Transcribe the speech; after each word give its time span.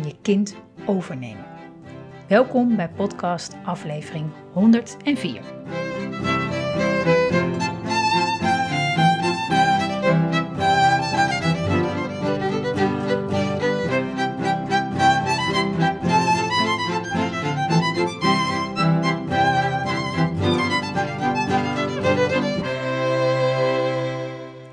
je 0.00 0.14
kind 0.22 0.54
overnemen. 0.86 1.44
Welkom 2.28 2.76
bij 2.76 2.88
podcast 2.88 3.54
aflevering 3.64 4.30
104. 4.52 5.40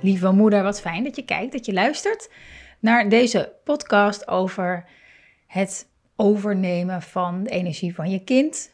Lieve 0.02 0.32
moeder, 0.32 0.64
wat 0.64 0.82
fijn 0.82 1.04
dat 1.04 1.16
je 1.16 1.26
kijkt, 1.26 1.52
dat 1.52 1.66
je 1.66 1.74
luistert 1.74 2.30
naar 2.80 3.10
deze 3.10 3.54
podcast 3.64 4.28
over 4.28 4.86
het 5.50 5.88
overnemen 6.16 7.02
van 7.02 7.44
de 7.44 7.50
energie 7.50 7.96
van 7.96 8.10
je 8.10 8.24
kind. 8.24 8.72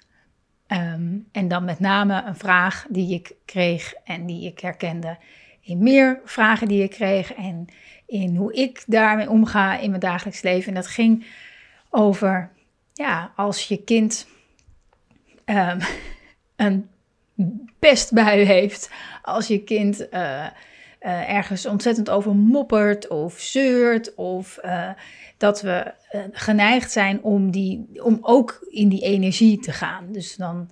Ehm, 0.68 1.18
en 1.32 1.48
dan 1.48 1.66
met 1.66 1.80
name 1.80 2.24
een 2.26 2.36
vraag 2.36 2.86
die 2.90 3.14
ik 3.14 3.36
kreeg 3.46 3.94
en 3.94 4.26
die 4.26 4.46
ik 4.46 4.60
herkende 4.60 5.18
in 5.62 5.84
meer 5.84 6.22
vragen 6.26 6.68
die 6.68 6.84
ik 6.84 6.90
kreeg 6.90 7.34
en 7.34 7.68
in 8.06 8.36
hoe 8.36 8.54
ik 8.54 8.84
daarmee 8.88 9.30
omga 9.30 9.78
in 9.78 9.90
mijn 9.90 10.02
dagelijks 10.02 10.42
leven. 10.42 10.68
En 10.68 10.74
dat 10.74 10.88
ging 10.88 11.26
over, 11.90 12.52
ja, 12.94 13.32
als 13.36 13.68
je 13.68 13.84
kind 13.84 14.28
um, 15.46 15.80
een 16.66 16.90
pestbui 17.80 18.44
heeft, 18.44 18.92
als 19.22 19.48
je 19.48 19.64
kind 19.64 20.08
uh, 20.14 20.48
uh, 21.06 21.30
ergens 21.30 21.66
ontzettend 21.66 22.10
over 22.10 22.36
moppert 22.36 23.08
of 23.08 23.40
zeurt 23.40 24.16
of 24.16 24.60
uh, 24.66 24.90
dat 25.38 25.62
we 25.62 25.94
uh, 26.12 26.22
geneigd 26.32 26.92
zijn 26.92 27.24
om, 27.24 27.52
die, 27.52 28.04
om 28.04 28.18
ook 28.22 28.66
in 28.70 28.90
die 28.90 29.02
energie 29.02 29.60
te 29.60 29.72
gaan. 29.72 30.12
Dus 30.12 30.36
dan 30.36 30.70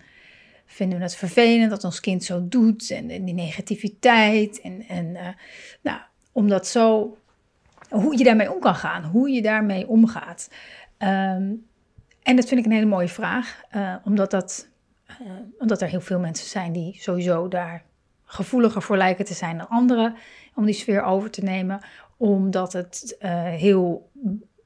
vinden 0.65 0.97
we 0.97 1.03
het 1.03 1.15
vervelend 1.15 1.69
dat 1.69 1.83
ons 1.83 1.99
kind 1.99 2.23
zo 2.23 2.47
doet 2.47 2.89
en, 2.89 3.07
die 3.07 3.33
negativiteit. 3.33 4.61
En, 4.61 4.87
en 4.87 5.17
nou, 5.81 5.99
omdat 6.31 6.67
zo, 6.67 7.17
hoe 7.89 8.17
je 8.17 8.23
daarmee 8.23 8.53
om 8.53 8.59
kan 8.59 8.75
gaan, 8.75 9.03
hoe 9.03 9.29
je 9.29 9.41
daarmee 9.41 9.87
omgaat. 9.87 10.49
Um, 10.97 11.65
en 12.23 12.35
dat 12.35 12.47
vind 12.47 12.59
ik 12.59 12.65
een 12.65 12.71
hele 12.71 12.85
mooie 12.85 13.07
vraag, 13.07 13.61
omdat, 14.03 14.31
dat, 14.31 14.69
omdat 15.57 15.81
er 15.81 15.87
heel 15.87 16.01
veel 16.01 16.19
mensen 16.19 16.47
zijn 16.47 16.71
die 16.71 16.97
sowieso 16.99 17.47
daar 17.47 17.83
gevoeliger 18.33 18.81
voor 18.81 18.97
lijken 18.97 19.25
te 19.25 19.33
zijn 19.33 19.57
dan 19.57 19.69
anderen 19.69 20.15
om 20.55 20.65
die 20.65 20.75
sfeer 20.75 21.03
over 21.03 21.29
te 21.29 21.43
nemen, 21.43 21.79
omdat 22.17 22.73
het 22.73 23.15
uh, 23.21 23.29
heel 23.43 24.11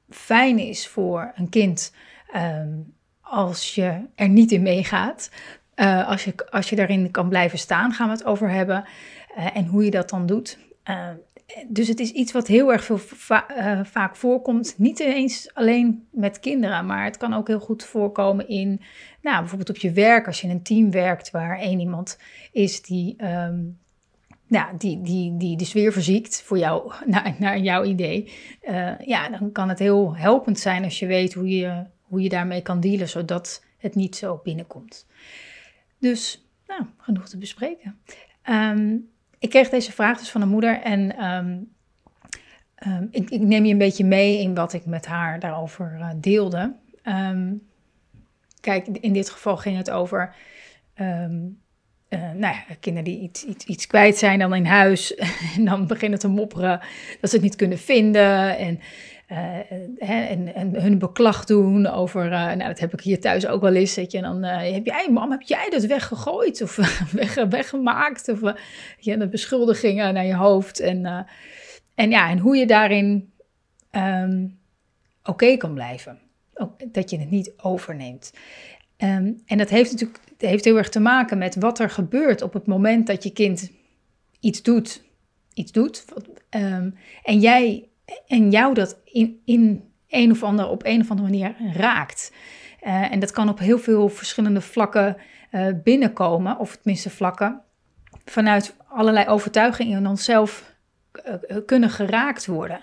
fijn 0.10 0.60
is 0.60 0.88
voor 0.88 1.32
een 1.36 1.50
kind 1.50 1.94
um, 2.36 2.94
als 3.22 3.76
je 3.76 4.02
er 4.16 4.30
niet 4.30 4.52
in 4.52 4.62
meegaat. 4.62 5.30
Uh, 5.76 6.08
als, 6.08 6.24
je, 6.24 6.34
als 6.50 6.70
je 6.70 6.76
daarin 6.76 7.12
kan 7.12 7.30
blijven 7.30 7.60
staan, 7.60 7.94
gaan 7.94 8.08
we 8.08 8.14
het 8.14 8.26
over 8.26 8.50
hebben. 8.50 8.84
Uh, 9.38 9.56
en 9.56 9.66
hoe 9.66 9.86
je 9.86 9.92
dat 9.92 10.10
dan 10.10 10.26
doet. 10.26 10.58
Dus 11.68 11.88
het 11.88 12.00
is 12.00 12.12
iets 12.12 12.32
wat 12.32 12.48
heel 12.48 12.72
erg 12.72 12.84
veel 12.84 12.98
va 12.98 13.46
vaak 13.86 14.16
voorkomt. 14.16 14.76
Niet 14.78 15.00
eens 15.00 15.54
alleen 15.54 16.08
met 16.12 16.40
kinderen, 16.40 16.86
maar 16.86 17.04
het 17.04 17.18
kan 17.18 17.34
ook 17.34 17.48
heel 17.48 17.60
goed 17.60 17.84
voorkomen 17.84 18.48
in, 18.48 18.82
nou, 19.22 19.40
bijvoorbeeld 19.40 19.70
op 19.70 19.78
je 19.78 19.92
werk. 19.92 20.28
Als 20.28 20.42
je 20.42 20.48
in 20.48 20.54
een 20.54 20.64
team 20.64 20.92
werkt 20.92 21.32
waar 21.32 21.60
één 21.60 21.80
iemand 21.80 22.20
is 22.52 22.82
die 22.82 23.26
um, 23.26 23.78
nou, 24.48 24.78
die, 24.78 25.02
die, 25.02 25.38
die 25.38 25.58
de 25.58 25.66
sfeer 25.66 25.92
verziekt 25.92 26.42
voor 26.42 26.58
jou, 26.58 26.94
naar, 27.06 27.36
naar 27.40 27.60
jouw 27.60 27.84
idee, 27.84 28.32
uh, 28.70 29.00
ja, 29.00 29.30
dan 29.30 29.52
kan 29.52 29.70
het 29.70 29.80
heel 29.80 30.16
helpend 30.16 30.60
zijn 30.60 30.84
als 30.84 31.00
je 31.00 31.06
weet 31.06 31.34
hoe 31.34 31.50
je, 31.50 31.84
hoe 32.02 32.22
je 32.22 32.30
daarmee 32.30 32.62
kan 32.62 32.80
dealen, 32.80 33.10
zodat 33.10 33.64
het 33.78 33.96
niet 33.96 34.16
zo 34.16 34.40
binnenkomt. 34.44 35.08
Dus, 36.00 36.48
nou, 36.68 36.84
genoeg 36.98 37.30
te 37.30 37.38
bespreken. 37.38 38.00
Um, 38.50 39.10
ik 39.40 39.50
kreeg 39.50 39.70
deze 39.70 39.92
vraag 39.92 40.20
dus 40.20 40.30
van 40.32 40.42
een 40.42 40.50
moeder 40.50 40.82
en 40.82 41.26
um, 41.26 41.76
um, 42.88 43.08
ik, 43.12 43.30
ik, 43.30 43.42
neem 43.42 43.66
je 43.66 43.72
een 43.72 43.78
beetje 43.78 44.06
mee 44.06 44.40
in 44.40 44.56
wat 44.56 44.74
ik 44.74 44.86
met 44.86 45.06
haar 45.06 45.40
daarover 45.40 45.96
uh, 46.00 46.10
deelde. 46.16 46.74
kijk, 48.62 48.88
in 48.88 49.14
dit 49.14 49.30
geval 49.30 49.58
ging 49.58 49.78
het 49.78 49.90
over 49.90 50.36
uh, 52.10 52.20
nou 52.20 52.56
ja, 52.56 52.64
kinderen 52.80 53.12
die 53.12 53.20
iets, 53.20 53.44
iets, 53.44 53.66
iets 53.66 53.88
kwijt 53.88 54.18
zijn 54.18 54.40
dan 54.40 54.56
in 54.56 54.66
huis 54.66 55.16
en 55.56 55.66
dan 55.66 55.88
beginnen 55.88 56.20
te 56.20 56.28
mopperen 56.28 56.80
dat 57.22 57.30
ze 57.30 57.36
het 57.36 57.46
niet 57.46 57.56
kunnen 57.56 57.80
vinden 57.80 58.58
en, 58.58 58.80
en, 59.28 60.54
en, 60.56 60.82
hun 60.82 61.00
beklag 61.00 61.46
doen 61.46 61.88
over, 61.88 62.26
uh, 62.26 62.32
nou 62.32 62.58
dat 62.58 62.80
heb 62.80 62.94
ik 62.94 63.02
hier 63.02 63.20
thuis 63.20 63.48
ook 63.48 63.62
wel 63.62 63.76
eens, 63.76 63.96
weet 63.96 64.12
je, 64.12 64.18
en 64.18 64.24
dan 64.24 64.44
heb 64.44 64.86
jij, 64.86 65.08
mam, 65.12 65.32
heb 65.32 65.42
jij 65.42 65.70
dat 65.70 65.86
weggegooid 65.86 66.62
of 66.62 66.76
weg, 67.12 67.36
weggemaakt 67.36 68.30
of 68.30 68.54
je, 69.00 69.18
de 69.18 69.28
beschuldigingen 69.28 70.14
naar 70.14 70.26
je 70.26 70.36
hoofd 70.36 70.80
en, 70.80 71.28
en 71.96 72.10
ja, 72.10 72.30
en 72.30 72.38
hoe 72.38 72.58
je 72.58 72.68
daarin 72.68 73.32
um, 73.92 74.60
oké 75.24 75.58
kan 75.58 75.74
blijven, 75.74 76.20
ook, 76.54 76.94
dat 76.94 77.10
je 77.10 77.20
het 77.20 77.30
niet 77.30 77.54
overneemt. 77.58 78.34
Um, 78.98 79.42
en 79.46 79.58
dat 79.58 79.70
heeft 79.70 79.92
natuurlijk 79.92 80.20
heeft 80.38 80.66
heel 80.66 80.78
erg 80.78 80.90
te 80.90 81.00
maken 81.00 81.38
met 81.38 81.56
wat 81.56 81.80
er 81.80 81.90
gebeurt 81.90 82.42
op 82.42 82.54
het 82.54 82.66
moment 82.66 83.08
dat 83.08 83.24
je 83.24 83.32
kind 83.32 83.72
iets 84.40 84.62
doet. 84.62 85.04
Iets 85.54 85.72
doet. 85.72 86.06
Um, 86.50 86.96
en, 87.24 87.40
jij, 87.40 87.87
en 88.28 88.52
jou 88.52 88.74
dat 88.74 89.00
in, 89.04 89.42
in 89.46 89.84
een 90.08 90.32
of 90.32 90.44
andere, 90.44 90.68
op 90.68 90.86
een 90.86 91.02
of 91.02 91.10
andere 91.10 91.30
manier 91.30 91.56
raakt. 91.74 92.32
Uh, 92.84 93.12
en 93.12 93.20
dat 93.20 93.32
kan 93.32 93.50
op 93.50 93.60
heel 93.60 93.80
veel 93.80 94.10
verschillende 94.10 94.62
vlakken 94.62 95.18
uh, 95.52 95.68
binnenkomen, 95.84 96.58
of 96.58 96.76
tenminste 96.76 97.10
vlakken, 97.10 97.62
vanuit 98.26 98.76
allerlei 98.88 99.28
overtuigingen 99.28 99.98
in 99.98 100.08
onszelf 100.08 100.76
uh, 101.26 101.58
kunnen 101.66 101.90
geraakt 101.90 102.46
worden. 102.46 102.80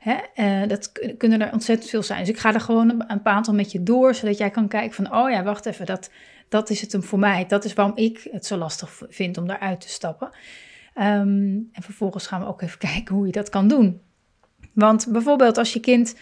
Hè, 0.00 0.66
dat 0.66 0.92
kunnen 1.18 1.40
er 1.40 1.52
ontzettend 1.52 1.90
veel 1.90 2.02
zijn. 2.02 2.20
Dus 2.20 2.28
ik 2.28 2.38
ga 2.38 2.54
er 2.54 2.60
gewoon 2.60 3.04
een 3.06 3.22
paar 3.22 3.34
aantal 3.34 3.54
met 3.54 3.72
je 3.72 3.82
door, 3.82 4.14
zodat 4.14 4.38
jij 4.38 4.50
kan 4.50 4.68
kijken 4.68 4.94
van, 4.94 5.16
oh 5.16 5.30
ja, 5.30 5.42
wacht 5.42 5.66
even, 5.66 5.86
dat, 5.86 6.10
dat 6.48 6.70
is 6.70 6.80
het 6.80 6.92
hem 6.92 7.02
voor 7.02 7.18
mij. 7.18 7.46
Dat 7.46 7.64
is 7.64 7.74
waarom 7.74 7.96
ik 7.96 8.28
het 8.30 8.46
zo 8.46 8.56
lastig 8.56 9.02
vind 9.08 9.38
om 9.38 9.46
daaruit 9.46 9.80
te 9.80 9.88
stappen. 9.88 10.30
Um, 10.94 11.68
en 11.72 11.82
vervolgens 11.82 12.26
gaan 12.26 12.40
we 12.40 12.46
ook 12.46 12.62
even 12.62 12.78
kijken 12.92 13.14
hoe 13.14 13.26
je 13.26 13.32
dat 13.32 13.48
kan 13.48 13.68
doen. 13.68 14.00
Want 14.76 15.06
bijvoorbeeld 15.10 15.58
als 15.58 15.72
je 15.72 15.80
kind 15.80 16.14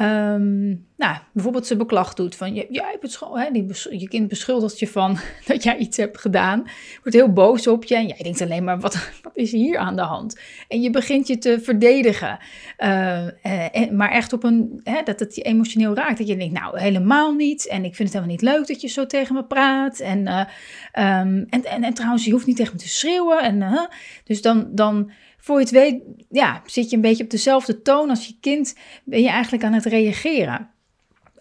Um, 0.00 0.86
nou, 0.96 1.16
bijvoorbeeld 1.32 1.66
ze 1.66 1.76
beklag 1.76 2.14
doet 2.14 2.36
van, 2.36 2.54
jij 2.54 2.98
hebt 3.00 3.18
hè, 3.20 3.44
je 3.90 4.08
kind 4.08 4.28
beschuldigt 4.28 4.78
je 4.78 4.88
van 4.88 5.18
dat 5.46 5.62
jij 5.62 5.76
iets 5.76 5.96
hebt 5.96 6.20
gedaan, 6.20 6.58
wordt 7.02 7.16
heel 7.16 7.32
boos 7.32 7.66
op 7.66 7.84
je 7.84 7.94
en 7.94 8.06
jij 8.06 8.18
denkt 8.22 8.40
alleen 8.40 8.64
maar, 8.64 8.80
wat, 8.80 9.10
wat 9.22 9.36
is 9.36 9.52
hier 9.52 9.78
aan 9.78 9.96
de 9.96 10.02
hand? 10.02 10.40
En 10.68 10.80
je 10.80 10.90
begint 10.90 11.26
je 11.26 11.38
te 11.38 11.60
verdedigen, 11.60 12.38
uh, 12.78 13.26
eh, 13.26 13.90
maar 13.90 14.10
echt 14.10 14.32
op 14.32 14.44
een, 14.44 14.80
hè, 14.82 15.02
dat 15.02 15.20
het 15.20 15.34
je 15.34 15.42
emotioneel 15.42 15.94
raakt, 15.94 16.18
dat 16.18 16.28
je 16.28 16.36
denkt, 16.36 16.60
nou 16.60 16.80
helemaal 16.80 17.32
niet 17.32 17.68
en 17.68 17.84
ik 17.84 17.94
vind 17.94 18.12
het 18.12 18.12
helemaal 18.12 18.36
niet 18.36 18.42
leuk 18.42 18.66
dat 18.66 18.80
je 18.80 18.88
zo 18.88 19.06
tegen 19.06 19.34
me 19.34 19.44
praat 19.44 19.98
en, 19.98 20.26
uh, 20.26 20.40
um, 20.40 21.46
en, 21.48 21.64
en, 21.64 21.84
en, 21.84 21.94
trouwens, 21.94 22.24
je 22.24 22.32
hoeft 22.32 22.46
niet 22.46 22.56
tegen 22.56 22.72
me 22.74 22.80
te 22.80 22.88
schreeuwen 22.88 23.42
en 23.42 23.88
dus 24.24 24.42
dan, 24.42 24.68
dan 24.70 25.10
voor 25.44 25.58
je 25.58 25.64
het 25.64 25.70
weet, 25.70 26.02
ja, 26.30 26.62
zit 26.66 26.90
je 26.90 26.96
een 26.96 27.02
beetje 27.02 27.24
op 27.24 27.30
dezelfde 27.30 27.82
toon 27.82 28.10
als 28.10 28.26
je 28.26 28.36
kind, 28.40 28.74
ben 29.04 29.20
je 29.20 29.28
eigenlijk 29.28 29.64
aan 29.64 29.72
het 29.72 29.84
reageren. 29.84 30.70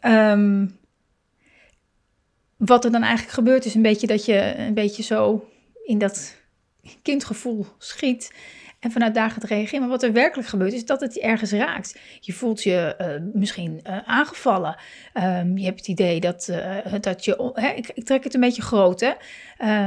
Um, 0.02 0.78
wat 2.58 2.86
er 2.86 2.92
dan 2.92 3.02
eigenlijk 3.02 3.34
gebeurt, 3.34 3.66
is 3.66 3.76
een 3.76 3.82
beetje 3.82 4.08
dat 4.08 4.26
je 4.26 4.56
een 4.58 4.74
beetje 4.74 5.04
zo 5.04 5.50
in 5.84 5.98
dat 5.98 6.36
kindgevoel 7.02 7.66
schiet. 7.78 8.34
En 8.84 8.92
vanuit 8.92 9.14
daar 9.14 9.32
gaat 9.32 9.44
reageren. 9.44 9.80
Maar 9.80 9.90
wat 9.90 10.04
er 10.04 10.14
werkelijk 10.14 10.48
gebeurt, 10.48 10.74
is 10.74 10.86
dat 10.86 11.02
het 11.02 11.14
je 11.14 11.22
ergens 11.22 11.52
raakt. 11.52 12.00
Je 12.20 12.34
voelt 12.34 12.64
je 12.64 12.96
uh, 13.02 13.08
misschien 13.34 13.80
uh, 13.88 13.98
aangevallen. 14.06 14.76
Um, 15.14 15.58
je 15.58 15.66
hebt 15.66 15.80
het 15.80 15.88
idee 15.88 16.20
dat, 16.20 16.48
uh, 16.50 16.94
dat 17.00 17.26
je. 17.26 17.52
Ik, 17.76 17.92
ik, 17.94 18.06
trek 18.06 18.24
het 18.24 18.34
een 18.34 18.40
beetje 18.40 18.62
groot, 18.62 19.00
hè? 19.00 19.14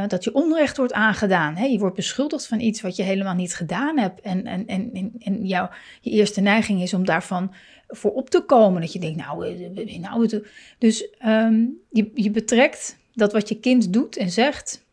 dat 0.07 0.25
je 0.25 0.35
onrecht 0.35 0.77
wordt 0.77 0.93
aangedaan. 0.93 1.71
Je 1.71 1.79
wordt 1.79 1.97
beschuldigd 1.97 2.47
van 2.47 2.61
iets 2.61 2.81
wat 2.81 2.97
je 2.97 3.03
helemaal 3.03 3.35
niet 3.35 3.55
gedaan 3.55 3.99
hebt. 3.99 4.21
En, 4.21 4.47
en, 4.47 4.67
en, 4.67 5.13
en 5.19 5.47
jouw, 5.47 5.69
je 6.01 6.11
eerste 6.11 6.41
neiging 6.41 6.83
is 6.83 6.95
om 6.95 7.05
daarvan 7.05 7.55
voor 7.89 8.13
op 8.13 8.31
te 8.31 8.41
komen. 8.41 8.81
Dat 8.81 8.93
je 8.93 8.99
denkt, 8.99 9.17
nou, 9.17 9.47
eh, 9.47 9.99
nou 10.01 10.43
dus 10.79 11.09
ehm, 11.19 11.65
je, 11.91 12.11
je 12.15 12.31
betrekt 12.31 12.97
dat 13.15 13.33
wat 13.33 13.49
je 13.49 13.61
kind 13.61 13.93
doet 13.93 14.17
en 14.17 14.31
zegt 14.31 14.85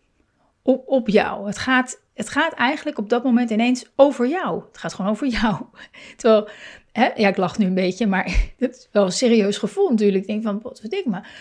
op, 0.63 0.87
op 0.87 1.07
jou. 1.07 1.47
Het 1.47 1.57
gaat, 1.57 2.01
het 2.13 2.29
gaat 2.29 2.53
eigenlijk 2.53 2.97
op 2.97 3.09
dat 3.09 3.23
moment 3.23 3.49
ineens 3.49 3.91
over 3.95 4.27
jou. 4.27 4.63
Het 4.67 4.77
gaat 4.77 4.93
gewoon 4.93 5.11
over 5.11 5.27
jou. 5.27 5.55
Terwijl, 6.17 6.49
hè, 6.91 7.09
ja, 7.15 7.27
ik 7.27 7.37
lach 7.37 7.57
nu 7.57 7.65
een 7.65 7.73
beetje, 7.73 8.07
maar 8.07 8.25
het 8.57 8.75
is 8.75 8.89
wel 8.91 9.05
een 9.05 9.11
serieus 9.11 9.57
gevoel 9.57 9.89
natuurlijk. 9.89 10.21
Ik 10.21 10.29
denk 10.29 10.43
van, 10.43 10.59
wat 10.61 10.93
ik 10.93 11.05
maar. 11.05 11.31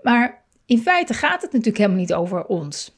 Maar 0.00 0.42
in 0.66 0.78
feite 0.78 1.14
gaat 1.14 1.42
het 1.42 1.52
natuurlijk 1.52 1.78
helemaal 1.78 2.00
niet 2.00 2.14
over 2.14 2.44
ons. 2.44 2.96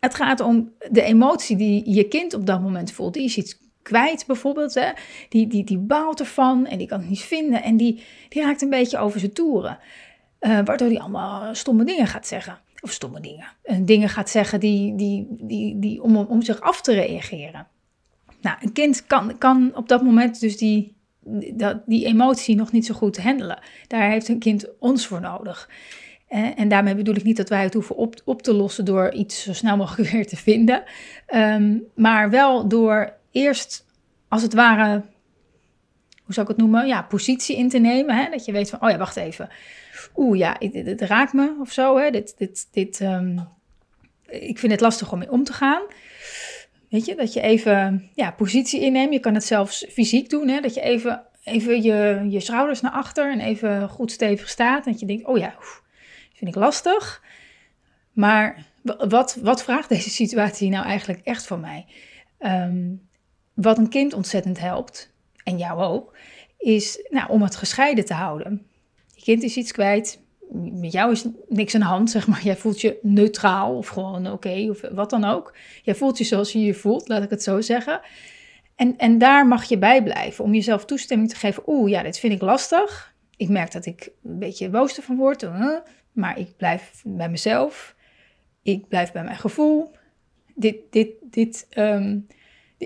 Het 0.00 0.14
gaat 0.14 0.40
om 0.40 0.72
de 0.90 1.02
emotie 1.02 1.56
die 1.56 1.94
je 1.94 2.08
kind 2.08 2.34
op 2.34 2.46
dat 2.46 2.60
moment 2.60 2.92
voelt. 2.92 3.14
Die 3.14 3.24
is 3.24 3.36
iets 3.36 3.58
kwijt 3.82 4.26
bijvoorbeeld. 4.26 4.74
Hè? 4.74 4.90
Die, 5.28 5.46
die, 5.46 5.64
die 5.64 5.78
baalt 5.78 6.20
ervan 6.20 6.66
en 6.66 6.78
die 6.78 6.86
kan 6.86 7.00
het 7.00 7.08
niet 7.08 7.20
vinden. 7.20 7.62
En 7.62 7.76
die, 7.76 8.02
die 8.28 8.42
raakt 8.42 8.62
een 8.62 8.70
beetje 8.70 8.98
over 8.98 9.20
zijn 9.20 9.32
toeren. 9.32 9.78
Uh, 10.40 10.60
waardoor 10.64 10.88
hij 10.88 10.98
allemaal 10.98 11.54
stomme 11.54 11.84
dingen 11.84 12.06
gaat 12.06 12.26
zeggen. 12.26 12.58
Of 12.80 12.92
stomme 12.92 13.20
dingen. 13.20 13.46
En 13.62 13.84
dingen 13.84 14.08
gaat 14.08 14.30
zeggen 14.30 14.60
die, 14.60 14.94
die, 14.94 15.26
die, 15.30 15.78
die, 15.78 16.02
om, 16.02 16.16
om 16.16 16.42
zich 16.42 16.60
af 16.60 16.80
te 16.80 16.94
reageren. 16.94 17.66
Nou, 18.40 18.56
een 18.60 18.72
kind 18.72 19.06
kan, 19.06 19.38
kan 19.38 19.70
op 19.74 19.88
dat 19.88 20.02
moment 20.02 20.40
dus 20.40 20.56
die, 20.56 20.96
die, 21.20 21.54
die 21.86 22.06
emotie 22.06 22.56
nog 22.56 22.72
niet 22.72 22.86
zo 22.86 22.94
goed 22.94 23.18
handelen. 23.18 23.58
Daar 23.86 24.10
heeft 24.10 24.28
een 24.28 24.38
kind 24.38 24.66
ons 24.78 25.06
voor 25.06 25.20
nodig. 25.20 25.68
Eh, 26.28 26.58
en 26.58 26.68
daarmee 26.68 26.94
bedoel 26.94 27.14
ik 27.14 27.24
niet 27.24 27.36
dat 27.36 27.48
wij 27.48 27.62
het 27.62 27.74
hoeven 27.74 27.96
op, 27.96 28.14
op 28.24 28.42
te 28.42 28.52
lossen 28.52 28.84
door 28.84 29.12
iets 29.12 29.42
zo 29.42 29.52
snel 29.52 29.76
mogelijk 29.76 30.10
weer 30.12 30.26
te 30.26 30.36
vinden. 30.36 30.82
Um, 31.34 31.82
maar 31.94 32.30
wel 32.30 32.68
door 32.68 33.12
eerst, 33.30 33.86
als 34.28 34.42
het 34.42 34.54
ware, 34.54 35.02
hoe 36.24 36.34
zou 36.34 36.46
ik 36.46 36.52
het 36.52 36.62
noemen? 36.62 36.86
Ja, 36.86 37.02
positie 37.02 37.56
in 37.56 37.68
te 37.68 37.78
nemen. 37.78 38.16
Hè? 38.16 38.30
Dat 38.30 38.44
je 38.44 38.52
weet 38.52 38.70
van, 38.70 38.82
oh 38.82 38.90
ja, 38.90 38.98
wacht 38.98 39.16
even. 39.16 39.48
Oeh, 40.16 40.38
ja, 40.38 40.56
dit, 40.58 41.00
raakt 41.00 41.32
me 41.32 41.56
of 41.60 41.72
zo. 41.72 41.98
Hè? 41.98 42.10
Dit, 42.10 42.34
dit, 42.38 42.68
dit, 42.72 43.00
um, 43.00 43.48
ik 44.26 44.58
vind 44.58 44.72
het 44.72 44.80
lastig 44.80 45.12
om 45.12 45.18
mee 45.18 45.30
om 45.30 45.44
te 45.44 45.52
gaan. 45.52 45.82
Weet 46.88 47.04
je, 47.04 47.14
dat 47.14 47.32
je 47.32 47.40
even 47.40 48.10
ja, 48.14 48.30
positie 48.30 48.80
inneemt. 48.80 49.12
Je 49.12 49.20
kan 49.20 49.34
het 49.34 49.44
zelfs 49.44 49.86
fysiek 49.90 50.30
doen. 50.30 50.48
Hè? 50.48 50.60
Dat 50.60 50.74
je 50.74 50.80
even, 50.80 51.22
even 51.44 51.82
je, 51.82 52.26
je 52.28 52.40
schouders 52.40 52.80
naar 52.80 52.92
achter 52.92 53.32
en 53.32 53.40
even 53.40 53.88
goed 53.88 54.12
stevig 54.12 54.48
staat. 54.48 54.86
En 54.86 54.92
dat 54.92 55.00
je 55.00 55.06
denkt, 55.06 55.26
oh 55.26 55.38
ja, 55.38 55.54
vind 56.34 56.50
ik 56.50 56.54
lastig. 56.54 57.22
Maar 58.12 58.66
wat, 59.08 59.38
wat 59.42 59.62
vraagt 59.62 59.88
deze 59.88 60.10
situatie 60.10 60.70
nou 60.70 60.84
eigenlijk 60.84 61.20
echt 61.24 61.46
van 61.46 61.60
mij? 61.60 61.86
Ehm, 62.38 62.94
wat 63.54 63.78
een 63.78 63.88
kind 63.88 64.12
ontzettend 64.12 64.58
helpt, 64.58 65.12
en 65.48 65.58
jou 65.58 65.82
ook, 65.82 66.16
is 66.58 67.06
nou, 67.08 67.30
om 67.30 67.42
het 67.42 67.56
gescheiden 67.56 68.04
te 68.04 68.14
houden. 68.14 68.66
Je 69.18 69.24
kind 69.24 69.42
is 69.42 69.56
iets 69.56 69.72
kwijt, 69.72 70.22
met 70.52 70.92
jou 70.92 71.12
is 71.12 71.24
niks 71.48 71.74
aan 71.74 71.80
de 71.80 71.86
hand, 71.86 72.10
zeg 72.10 72.26
maar. 72.26 72.42
Jij 72.50 72.56
voelt 72.56 72.80
je 72.80 72.98
neutraal 73.02 73.76
of 73.76 73.88
gewoon 73.88 74.30
oké, 74.30 74.66
of 74.70 74.80
wat 74.92 75.10
dan 75.10 75.24
ook. 75.24 75.56
Jij 75.82 75.94
voelt 75.94 76.18
je 76.18 76.24
zoals 76.24 76.52
je 76.52 76.60
je 76.60 76.74
voelt, 76.74 77.08
laat 77.08 77.22
ik 77.22 77.30
het 77.30 77.42
zo 77.42 77.60
zeggen. 77.60 78.00
En, 78.76 78.96
en 78.96 79.18
daar 79.18 79.46
mag 79.46 79.64
je 79.64 79.78
bij 79.78 80.02
blijven 80.02 80.44
om 80.44 80.54
jezelf 80.54 80.84
toestemming 80.84 81.30
te 81.30 81.36
geven. 81.36 81.62
Oeh, 81.66 81.90
ja, 81.90 82.02
dit 82.02 82.18
vind 82.18 82.32
ik 82.32 82.40
lastig. 82.40 83.14
Ik 83.36 83.48
merk 83.48 83.72
dat 83.72 83.86
ik 83.86 84.10
een 84.24 84.38
beetje 84.38 84.68
boos 84.68 84.96
ervan 84.96 85.16
word. 85.16 85.48
Maar 86.12 86.38
ik 86.38 86.56
blijf 86.56 87.02
bij 87.04 87.28
mezelf. 87.28 87.96
Ik 88.62 88.88
blijf 88.88 89.12
bij 89.12 89.24
mijn 89.24 89.36
gevoel. 89.36 89.90
Dit, 90.54 90.76
dit, 90.90 91.08
dit, 91.22 91.66
um, 91.78 92.26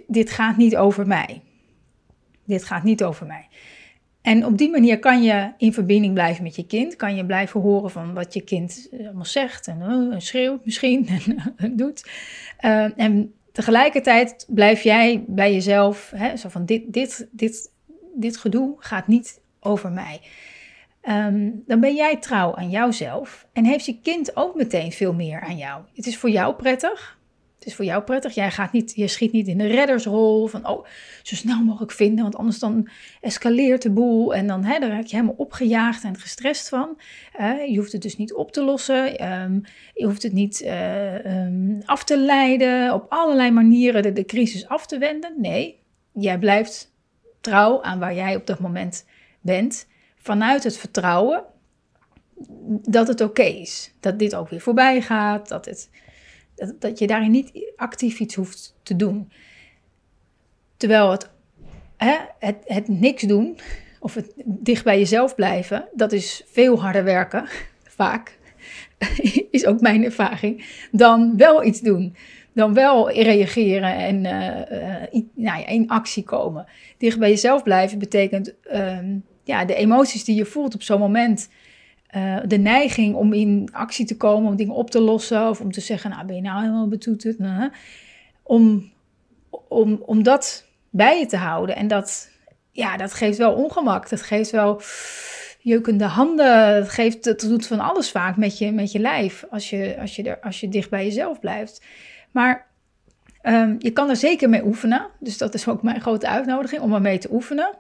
dit, 0.07 0.31
gaat 0.31 0.57
niet 0.57 0.77
over 0.77 1.07
mij. 1.07 1.43
Dit 2.45 2.65
gaat 2.65 2.83
niet 2.83 3.05
over 3.05 3.27
mij. 3.27 3.49
En 4.23 4.47
op 4.47 4.59
die 4.59 4.71
manier 4.71 4.99
kan 4.99 5.23
je 5.23 5.53
in 5.59 5.73
verbinding 5.73 6.15
blijven 6.15 6.43
met 6.43 6.57
je 6.57 6.67
kind. 6.67 6.97
Kan 6.97 7.17
je 7.17 7.27
blijven 7.27 7.61
horen 7.61 7.91
van 7.91 8.15
wat 8.15 8.35
je 8.35 8.41
kind 8.41 8.89
allemaal 9.05 9.25
zegt 9.25 9.67
en 9.67 9.81
uh, 9.81 10.19
schreeuwt 10.19 10.65
misschien 10.65 11.09
en 11.57 11.77
doet. 11.77 12.11
Uh, 12.61 12.99
en 12.99 13.35
tegelijkertijd 13.53 14.47
blijf 14.49 14.83
jij 14.83 15.25
bij 15.27 15.53
jezelf, 15.53 16.13
hè, 16.17 16.37
zo 16.37 16.49
van 16.49 16.65
dit, 16.65 16.93
dit, 16.93 17.29
dit, 17.31 17.71
dit 18.15 18.37
gedoe 18.37 18.75
gaat 18.79 19.07
niet 19.07 19.41
over 19.61 19.93
mij. 19.93 20.21
Ehm, 21.01 21.51
dan 21.67 21.81
ben 21.81 21.95
jij 21.95 22.17
trouw 22.17 22.57
aan 22.57 22.71
jouzelf 22.71 23.47
en 23.53 23.65
heeft 23.65 23.87
je 23.87 24.01
kind 24.03 24.37
ook 24.37 24.55
meteen 24.55 24.93
veel 24.93 25.15
meer 25.15 25.41
aan 25.41 25.57
jou. 25.57 25.83
Het 25.95 26.07
is 26.07 26.17
voor 26.17 26.31
jou 26.31 26.55
prettig. 26.55 27.19
Het 27.63 27.71
is 27.71 27.77
voor 27.77 27.85
jou 27.85 28.03
prettig. 28.03 28.35
Jij 28.35 28.51
gaat 28.51 28.73
niet, 28.73 28.93
je 28.95 29.09
schiet 29.09 29.33
niet 29.33 29.47
in 29.47 29.59
de 29.59 29.67
reddersrol 29.67 30.47
van 30.47 30.69
oh, 30.69 30.87
zo 31.23 31.35
snel 31.35 31.63
mogelijk 31.63 31.93
vinden, 31.93 32.23
want 32.23 32.37
anders 32.37 32.59
dan 32.59 32.89
escaleert 33.21 33.83
de 33.83 33.91
boel 33.91 34.35
en 34.35 34.47
dan, 34.47 34.65
hè, 34.65 34.79
dan 34.79 34.91
raak 34.91 35.05
je 35.05 35.17
helemaal 35.17 35.35
opgejaagd 35.39 36.05
en 36.05 36.19
gestrest 36.19 36.69
van. 36.69 36.99
je 37.69 37.77
hoeft 37.77 37.93
het 37.93 38.03
dus 38.03 38.17
niet 38.17 38.35
op 38.35 38.53
te 38.53 38.63
lossen. 38.65 39.19
Ehm, 39.19 39.61
je 39.95 40.05
hoeft 40.05 40.23
het 40.23 40.33
niet 40.33 40.61
eh, 40.61 41.25
ehm, 41.25 41.81
af 41.85 42.05
te 42.05 42.19
leiden, 42.19 42.95
op 42.95 43.07
allerlei 43.09 43.51
manieren 43.51 44.15
de 44.15 44.25
crisis 44.25 44.69
af 44.69 44.87
te 44.87 44.99
wenden. 44.99 45.35
Nee, 45.37 45.79
jij 46.13 46.39
blijft 46.39 46.93
trouw 47.41 47.83
aan 47.83 47.99
waar 47.99 48.15
jij 48.15 48.37
op 48.37 48.47
dat 48.47 48.59
moment 48.59 49.07
bent 49.41 49.87
vanuit 50.17 50.65
het 50.65 50.77
vertrouwen 50.77 51.45
dat 52.83 53.09
het 53.09 53.21
oké 53.21 53.43
is. 53.43 53.93
Dat 54.01 54.19
dit 54.19 54.35
ook 54.35 54.49
weer 54.49 54.61
voorbij 54.61 55.01
gaat. 55.01 55.49
Dat, 55.49 55.65
het, 55.65 55.91
dat, 56.79 56.99
je 56.99 57.07
daarin 57.07 57.31
niet 57.31 57.53
actief 57.77 58.19
iets 58.19 58.35
hoeft 58.35 58.75
te 58.83 58.97
doen. 58.97 59.31
Terwijl 60.77 61.11
het, 61.11 61.31
hè, 61.97 62.17
het, 62.65 62.89
niks 62.89 63.23
doen 63.23 63.59
of 64.01 64.15
het 64.15 64.33
dicht 64.45 64.85
bij 64.85 64.99
jezelf 64.99 65.35
blijven, 65.35 65.89
dat 65.93 66.13
is 66.13 66.43
veel 66.47 66.81
harder 66.81 67.05
werken, 67.05 67.47
vaak, 68.01 68.39
is 69.51 69.67
ook 69.67 69.81
mijn 69.81 70.05
ervaring, 70.05 70.87
dan 70.91 71.37
wel 71.37 71.65
iets 71.65 71.81
doen. 71.81 72.17
Dan 72.55 72.75
wel 72.75 73.11
reageren 73.11 73.95
en 73.95 74.25
uh, 74.25 74.81
uh, 75.13 75.23
nou 75.35 75.61
ja, 75.61 75.67
in 75.67 75.89
actie 75.89 76.23
komen. 76.23 76.67
Dicht 76.99 77.19
bij 77.19 77.29
jezelf 77.29 77.63
blijven 77.63 77.99
betekent 77.99 78.55
ehm, 78.63 79.17
ja, 79.45 79.65
de 79.65 79.75
emoties 79.75 80.25
die 80.25 80.37
je 80.37 80.45
voelt 80.45 80.75
op 80.75 80.83
zo'n 80.83 80.99
moment. 80.99 81.49
Uh, 82.17 82.39
de 82.47 82.59
neiging 82.59 83.15
om 83.15 83.33
in 83.33 83.69
actie 83.73 84.07
te 84.07 84.17
komen, 84.17 84.51
om 84.51 84.57
dingen 84.57 84.75
op 84.75 84.91
te 84.91 85.01
lossen. 85.01 85.49
Of 85.49 85.61
om 85.61 85.73
te 85.73 85.81
zeggen, 85.81 86.11
nou 86.11 86.27
ben 86.27 86.37
je 86.37 86.43
nou 86.43 86.61
helemaal 86.61 86.89
betoeterd. 86.89 87.37
Om, 88.43 88.93
om, 89.69 90.03
om 90.07 90.23
dat 90.23 90.67
bij 90.91 91.19
je 91.19 91.27
te 91.27 91.37
houden. 91.37 91.77
En 91.77 91.89
dat, 91.89 92.31
ja, 92.71 92.97
dat 92.97 93.15
geeft 93.15 93.39
wel 93.39 93.53
ongemak. 93.53 94.09
Dat 94.09 94.23
geeft 94.23 94.51
wel 94.51 94.81
jeukende 95.59 96.05
handen. 96.05 96.81
Dat, 96.81 96.89
geeft, 96.89 97.25
dat 97.25 97.41
doet 97.41 97.67
van 97.67 97.81
alles 97.81 98.11
vaak 98.11 98.37
met 98.37 98.59
je, 98.59 98.73
met 98.73 98.93
je 98.93 98.99
lijf. 98.99 99.45
Als 99.51 99.71
je, 99.71 99.97
als, 100.01 100.17
je 100.17 100.23
er, 100.23 100.41
als 100.41 100.61
je 100.61 100.69
dicht 100.69 100.91
bij 100.91 101.05
jezelf 101.05 101.41
blijft. 101.41 101.85
Maar 102.31 102.67
um, 103.43 103.77
je 103.79 103.91
kan 103.91 104.09
er 104.09 104.17
zeker 104.17 104.49
mee 104.49 104.65
oefenen. 104.65 105.09
Dus 105.19 105.39
dat 105.39 105.55
is 105.55 105.69
ook 105.69 105.83
mijn 105.83 106.01
grote 106.01 106.29
uitnodiging 106.29 106.83
om 106.83 106.95
ermee 106.95 107.19
te 107.19 107.33
oefenen. 107.33 107.75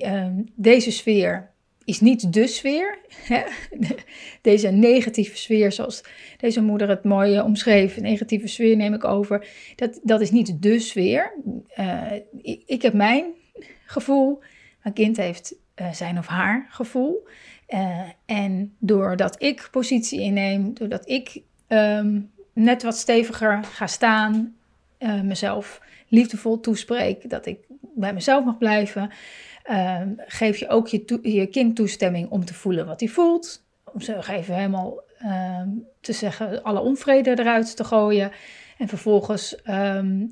Ehm, 0.00 0.42
deze 0.54 0.90
sfeer 0.90 1.50
is 1.86 2.00
niet 2.00 2.32
de 2.32 2.46
sfeer. 2.46 2.98
Hè? 3.22 3.42
Deze 4.40 4.68
negatieve 4.68 5.36
sfeer, 5.36 5.72
zoals 5.72 6.04
deze 6.36 6.62
moeder 6.62 6.88
het 6.88 7.04
mooi 7.04 7.40
omschreef, 7.40 8.00
negatieve 8.00 8.46
sfeer 8.46 8.76
neem 8.76 8.94
ik 8.94 9.04
over. 9.04 9.46
Dat, 9.76 10.00
dat 10.02 10.20
is 10.20 10.30
niet 10.30 10.62
de 10.62 10.78
sfeer. 10.78 11.32
Uh, 11.78 12.12
ik, 12.66 12.82
heb 12.82 12.92
mijn 12.92 13.24
gevoel, 13.84 14.42
mijn 14.82 14.94
kind 14.94 15.16
heeft 15.16 15.54
uh, 15.76 15.92
zijn 15.92 16.18
of 16.18 16.26
haar 16.26 16.66
gevoel. 16.70 17.28
En 18.26 18.74
doordat 18.78 19.42
ik 19.42 19.68
positie 19.70 20.20
inneem, 20.20 20.74
doordat 20.74 21.08
ik 21.08 21.42
um, 21.68 22.30
net 22.52 22.82
wat 22.82 22.96
steviger 22.96 23.64
ga 23.64 23.86
staan, 23.86 24.56
mezelf 25.22 25.80
liefdevol 26.08 26.60
toespreek, 26.60 27.30
dat 27.30 27.46
ik 27.46 27.58
bij 27.94 28.14
mezelf 28.14 28.44
mag 28.44 28.58
blijven, 28.58 29.10
Ehm, 29.66 30.08
geef 30.16 30.58
je 30.58 30.68
ook 30.68 30.88
je, 30.88 31.18
je 31.22 31.46
kind 31.46 31.76
toestemming 31.76 32.30
om 32.30 32.44
te 32.44 32.54
voelen 32.54 32.86
wat 32.86 33.00
hij 33.00 33.08
voelt. 33.08 33.64
Om 33.92 34.00
ze 34.00 34.16
even 34.16 34.54
helemaal 34.54 35.00
ehm, 35.18 35.68
te 36.00 36.12
zeggen, 36.12 36.62
alle 36.62 36.80
onvrede 36.80 37.30
eruit 37.30 37.76
te 37.76 37.84
gooien. 37.84 38.30
En 38.78 38.88
vervolgens, 38.88 39.62
ehm, 39.62 40.26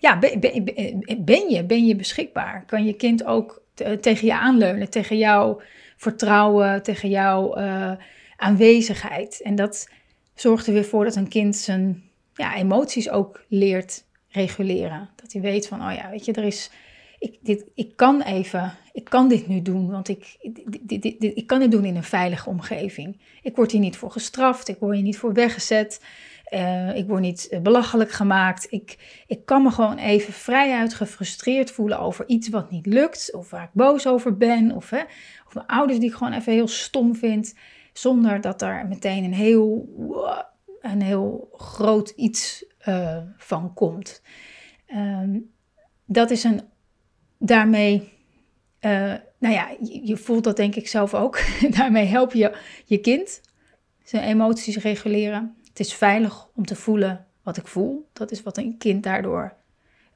ja, 0.00 0.18
ben, 0.18 1.50
je, 1.50 1.64
ben 1.66 1.86
je 1.86 1.96
beschikbaar? 1.96 2.64
Kan 2.66 2.84
je 2.84 2.92
kind 2.92 3.24
ook 3.24 3.62
tegen 4.00 4.26
je 4.26 4.34
aanleunen, 4.34 4.90
tegen 4.90 5.18
jouw 5.18 5.60
vertrouwen, 5.96 6.82
tegen 6.82 7.08
jouw 7.08 7.58
uh, 7.58 7.92
aanwezigheid? 8.36 9.40
En 9.42 9.54
dat 9.54 9.88
zorgt 10.34 10.66
er 10.66 10.72
weer 10.72 10.84
voor 10.84 11.04
dat 11.04 11.16
een 11.16 11.28
kind 11.28 11.56
zijn 11.56 12.02
ja, 12.34 12.54
emoties 12.54 13.10
ook 13.10 13.44
leert 13.48 14.04
reguleren. 14.28 15.10
Dat 15.16 15.32
hij 15.32 15.42
weet 15.42 15.68
van, 15.68 15.80
oh 15.88 15.94
ja, 15.94 16.10
weet 16.10 16.24
je, 16.24 16.32
er 16.32 16.44
is 16.44 16.70
ik, 17.22 17.38
dit, 17.42 17.70
ik 17.74 17.96
kan 17.96 18.22
even, 18.22 18.72
ik 18.92 19.04
kan 19.04 19.28
dit 19.28 19.46
nu 19.46 19.62
doen, 19.62 19.90
want 19.90 20.08
ik, 20.08 20.36
dit, 20.82 21.02
dit, 21.02 21.22
ik 21.36 21.46
kan 21.46 21.60
dit 21.60 21.70
doen 21.70 21.84
in 21.84 21.96
een 21.96 22.02
veilige 22.02 22.48
omgeving. 22.48 23.20
Ik 23.42 23.56
word 23.56 23.70
hier 23.70 23.80
niet 23.80 23.96
voor 23.96 24.10
gestraft, 24.10 24.68
ik 24.68 24.78
word 24.78 24.94
hier 24.94 25.02
niet 25.02 25.18
voor 25.18 25.32
weggezet. 25.32 26.00
Uh, 26.54 26.96
ik 26.96 27.06
word 27.06 27.20
niet 27.20 27.58
belachelijk 27.62 28.10
gemaakt. 28.10 28.66
Ik, 28.70 29.22
ik 29.26 29.44
kan 29.44 29.62
me 29.62 29.70
gewoon 29.70 29.98
even 29.98 30.32
vrijuit 30.32 30.94
gefrustreerd 30.94 31.70
voelen 31.70 31.98
over 31.98 32.28
iets 32.28 32.48
wat 32.48 32.70
niet 32.70 32.86
lukt. 32.86 33.34
Of 33.34 33.50
waar 33.50 33.62
ik 33.62 33.72
boos 33.72 34.06
over 34.06 34.36
ben. 34.36 34.72
Of, 34.72 34.90
hè, 34.90 35.02
of 35.46 35.54
mijn 35.54 35.66
ouders 35.66 35.98
die 35.98 36.08
ik 36.08 36.14
gewoon 36.14 36.32
even 36.32 36.52
heel 36.52 36.68
stom 36.68 37.14
vind. 37.14 37.54
Zonder 37.92 38.40
dat 38.40 38.62
er 38.62 38.86
meteen 38.86 39.24
een 39.24 39.34
heel, 39.34 39.88
een 40.80 41.02
heel 41.02 41.48
groot 41.52 42.10
iets 42.10 42.64
uh, 42.88 43.16
van 43.36 43.74
komt. 43.74 44.22
Um, 44.94 45.50
dat 46.04 46.30
is 46.30 46.44
een. 46.44 46.60
Daarmee. 47.44 48.12
Uh, 48.80 49.14
nou 49.38 49.54
ja, 49.54 49.76
je, 49.80 50.00
je, 50.06 50.16
voelt 50.16 50.44
dat 50.44 50.56
denk 50.56 50.74
ik 50.74 50.88
zelf 50.88 51.14
ook. 51.14 51.40
daarmee 51.78 52.04
help 52.04 52.32
je 52.32 52.56
je 52.84 52.98
kind 52.98 53.40
zijn 54.04 54.22
emoties 54.22 54.76
reguleren. 54.76 55.56
Het 55.68 55.80
is 55.80 55.94
veilig 55.94 56.48
om 56.54 56.66
te 56.66 56.74
voelen 56.74 57.26
wat 57.42 57.56
ik 57.56 57.66
voel. 57.66 58.08
Dat 58.12 58.30
is 58.30 58.42
wat 58.42 58.56
een 58.56 58.78
kind 58.78 59.02
daardoor 59.02 59.54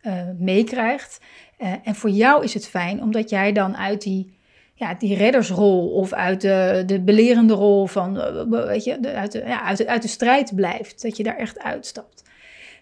uh, 0.02 0.22
meekrijgt. 0.38 1.20
Uh, 1.58 1.72
en 1.82 1.94
voor 1.94 2.10
jou 2.10 2.44
is 2.44 2.54
het 2.54 2.68
fijn 2.68 3.02
omdat 3.02 3.30
jij 3.30 3.52
dan 3.52 3.76
uit 3.76 4.02
die 4.02 4.34
ja, 4.74 4.94
die 4.94 5.16
reddersrol 5.16 5.88
of 5.90 6.12
uit 6.12 6.40
de, 6.40 6.82
de 6.86 7.00
belerende 7.00 7.54
rol 7.54 7.86
van, 7.86 8.20
eh, 8.20 8.66
weet 8.66 8.84
je, 8.84 9.14
uit, 9.14 9.32
de, 9.32 9.38
ja, 9.38 9.62
uit, 9.62 9.78
de, 9.78 9.86
uit 9.88 10.02
de 10.02 10.08
strijd 10.08 10.54
blijft. 10.54 11.02
Dat 11.02 11.16
je 11.16 11.22
daar 11.22 11.36
echt 11.36 11.58
uitstapt. 11.58 12.22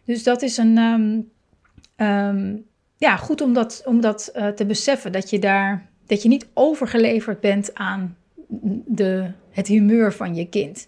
Dus 0.04 0.22
dat 0.22 0.42
is 0.42 0.56
een, 0.56 0.78
um, 0.78 1.30
um, 2.06 2.66
ja, 3.04 3.16
goed 3.16 3.40
om 3.40 3.52
dat, 3.52 3.82
om 3.84 4.00
dat 4.00 4.32
uh, 4.36 4.48
te 4.48 4.66
beseffen. 4.66 5.12
Dat 5.12 5.30
je 5.30 5.38
daar, 5.38 5.86
dat 6.06 6.22
je 6.22 6.28
niet 6.28 6.46
overgeleverd 6.54 7.40
bent 7.40 7.74
aan 7.74 8.16
de, 8.86 9.30
het 9.50 9.66
humeur 9.66 10.12
van 10.12 10.34
je 10.34 10.48
kind. 10.48 10.86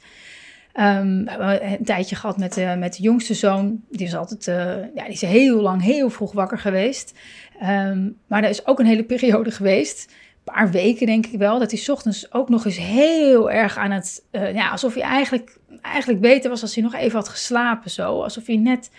Um, 0.74 1.24
we 1.24 1.30
hebben 1.30 1.72
een 1.72 1.84
tijdje 1.84 2.16
gehad 2.16 2.38
met, 2.38 2.56
uh, 2.58 2.76
met 2.76 2.96
de 2.96 3.02
jongste 3.02 3.34
zoon. 3.34 3.82
Die 3.90 4.06
is 4.06 4.14
altijd 4.14 4.46
uh, 4.46 4.54
ja, 4.94 5.04
die 5.04 5.12
is 5.12 5.20
heel 5.20 5.60
lang, 5.60 5.82
heel 5.82 6.10
vroeg 6.10 6.32
wakker 6.32 6.58
geweest. 6.58 7.18
Um, 7.62 8.18
maar 8.26 8.42
er 8.42 8.50
is 8.50 8.66
ook 8.66 8.78
een 8.78 8.86
hele 8.86 9.04
periode 9.04 9.50
geweest 9.50 10.14
paar 10.52 10.70
weken 10.70 11.06
denk 11.06 11.26
ik 11.26 11.38
wel, 11.38 11.58
dat 11.58 11.70
hij 11.70 11.94
ochtends 11.94 12.32
ook 12.32 12.48
nog 12.48 12.64
eens 12.64 12.78
heel 12.78 13.50
erg 13.50 13.76
aan 13.76 13.90
het, 13.90 14.24
ja, 14.30 14.70
alsof 14.70 14.94
hij 14.94 15.02
eigenlijk, 15.02 15.58
eigenlijk 15.82 16.20
beter 16.20 16.50
was 16.50 16.62
als 16.62 16.74
hij 16.74 16.84
nog 16.84 16.94
even 16.94 17.18
had 17.18 17.28
geslapen 17.28 17.90
zo. 17.90 18.22
Alsof 18.22 18.46
hij 18.46 18.56
net 18.56 18.90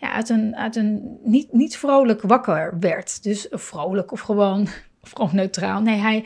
ja, 0.00 0.12
uit 0.12 0.28
een, 0.28 0.56
uit 0.56 0.76
een 0.76 1.18
niet, 1.22 1.52
niet 1.52 1.76
vrolijk 1.76 2.22
wakker 2.22 2.76
werd. 2.80 3.22
Dus 3.22 3.46
vrolijk 3.50 4.12
of 4.12 4.20
gewoon, 4.20 4.68
of 5.04 5.10
gewoon 5.10 5.30
neutraal. 5.32 5.80
Nee, 5.80 5.98
hij, 5.98 6.16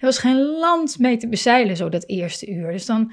er 0.00 0.06
was 0.06 0.18
geen 0.18 0.36
land 0.36 0.98
mee 0.98 1.16
te 1.16 1.28
bezeilen 1.28 1.76
zo 1.76 1.88
dat 1.88 2.06
eerste 2.06 2.50
uur. 2.50 2.70
Dus 2.70 2.86
dan, 2.86 3.12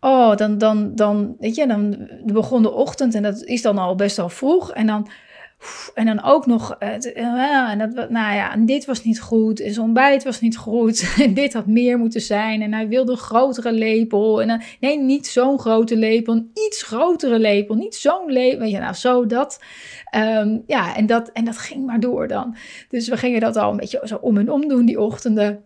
oh, 0.00 0.36
dan, 0.36 0.58
dan, 0.58 0.94
dan, 0.94 1.36
weet 1.38 1.54
je, 1.54 1.66
dan 1.66 2.08
begon 2.24 2.62
de 2.62 2.72
ochtend 2.72 3.14
en 3.14 3.22
dat 3.22 3.44
is 3.44 3.62
dan 3.62 3.78
al 3.78 3.94
best 3.94 4.16
wel 4.16 4.28
vroeg. 4.28 4.72
En 4.72 4.86
dan 4.86 5.08
en 5.94 6.06
dan 6.06 6.22
ook 6.22 6.46
nog, 6.46 6.76
uh, 6.80 7.70
en 7.70 7.78
dat, 7.78 8.10
nou 8.10 8.34
ja, 8.34 8.52
en 8.52 8.66
dit 8.66 8.84
was 8.84 9.04
niet 9.04 9.20
goed, 9.20 9.60
en 9.60 9.72
zijn 9.72 9.86
ontbijt 9.86 10.24
was 10.24 10.40
niet 10.40 10.56
goed, 10.56 11.12
en 11.24 11.34
dit 11.34 11.52
had 11.52 11.66
meer 11.66 11.98
moeten 11.98 12.20
zijn, 12.20 12.62
en 12.62 12.72
hij 12.72 12.88
wilde 12.88 13.12
een 13.12 13.18
grotere 13.18 13.72
lepel, 13.72 14.42
en 14.42 14.62
nee, 14.80 14.98
niet 14.98 15.26
zo'n 15.26 15.58
grote 15.58 15.96
lepel, 15.96 16.34
een 16.34 16.50
iets 16.66 16.82
grotere 16.82 17.38
lepel, 17.38 17.74
niet 17.74 17.94
zo'n 17.94 18.32
lepel, 18.32 18.58
weet 18.58 18.70
je, 18.70 18.78
nou, 18.78 18.94
zo 18.94 19.26
dat. 19.26 19.60
Um, 20.16 20.62
ja, 20.66 20.96
en 20.96 21.06
dat, 21.06 21.28
en 21.32 21.44
dat 21.44 21.58
ging 21.58 21.86
maar 21.86 22.00
door 22.00 22.28
dan. 22.28 22.56
Dus 22.88 23.08
we 23.08 23.16
gingen 23.16 23.40
dat 23.40 23.56
al 23.56 23.70
een 23.70 23.76
beetje 23.76 24.00
zo 24.04 24.16
om 24.16 24.38
en 24.38 24.50
om 24.50 24.68
doen, 24.68 24.86
die 24.86 25.00
ochtenden. 25.00 25.64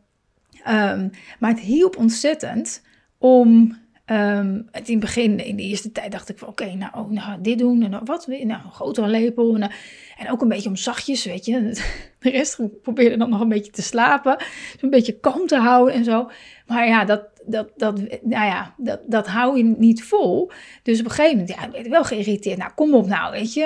Um, 0.68 1.10
maar 1.38 1.50
het 1.50 1.60
hielp 1.60 1.96
ontzettend 1.96 2.82
om 3.18 3.76
Um, 4.10 4.68
in 4.72 4.82
het 4.84 5.00
begin, 5.00 5.44
in 5.44 5.56
de 5.56 5.62
eerste 5.62 5.92
tijd, 5.92 6.12
dacht 6.12 6.28
ik 6.28 6.38
van 6.38 6.48
oké, 6.48 6.74
nou, 6.74 6.92
oh, 6.94 7.10
nou, 7.10 7.40
dit 7.40 7.58
doen 7.58 7.82
en 7.82 8.04
wat, 8.04 8.26
nou, 8.26 8.40
een 8.40 8.72
grotere 8.72 9.06
lepel. 9.06 9.54
En, 9.54 9.70
en, 10.18 10.30
ook 10.30 10.42
een 10.42 10.48
beetje 10.48 10.68
om 10.68 10.76
zachtjes, 10.76 11.24
weet 11.24 11.44
je. 11.44 11.60
De 12.18 12.30
rest 12.30 12.82
probeerde 12.82 13.16
dan 13.16 13.30
nog 13.30 13.40
een 13.40 13.48
beetje 13.48 13.72
te 13.72 13.82
slapen, 13.82 14.36
een 14.80 14.90
beetje 14.90 15.20
kalm 15.20 15.46
te 15.46 15.56
houden 15.56 15.94
en 15.94 16.04
zo. 16.04 16.30
Maar 16.66 16.86
ja, 16.86 17.04
dat, 17.04 17.22
dat, 17.46 17.68
dat, 17.76 17.98
nou 18.22 18.46
ja, 18.46 18.74
dat, 18.76 19.00
dat 19.06 19.26
hou 19.26 19.56
je 19.56 19.64
niet 19.64 20.04
vol. 20.04 20.50
Dus 20.82 20.98
op 21.00 21.04
een 21.04 21.10
gegeven 21.10 21.38
moment, 21.38 21.58
ja, 21.58 21.78
ik 21.78 21.86
wel 21.86 22.04
geïrriteerd. 22.04 22.58
Nou, 22.58 22.70
kom 22.74 22.94
op 22.94 23.06
nou, 23.06 23.32
weet 23.32 23.54
je. 23.54 23.64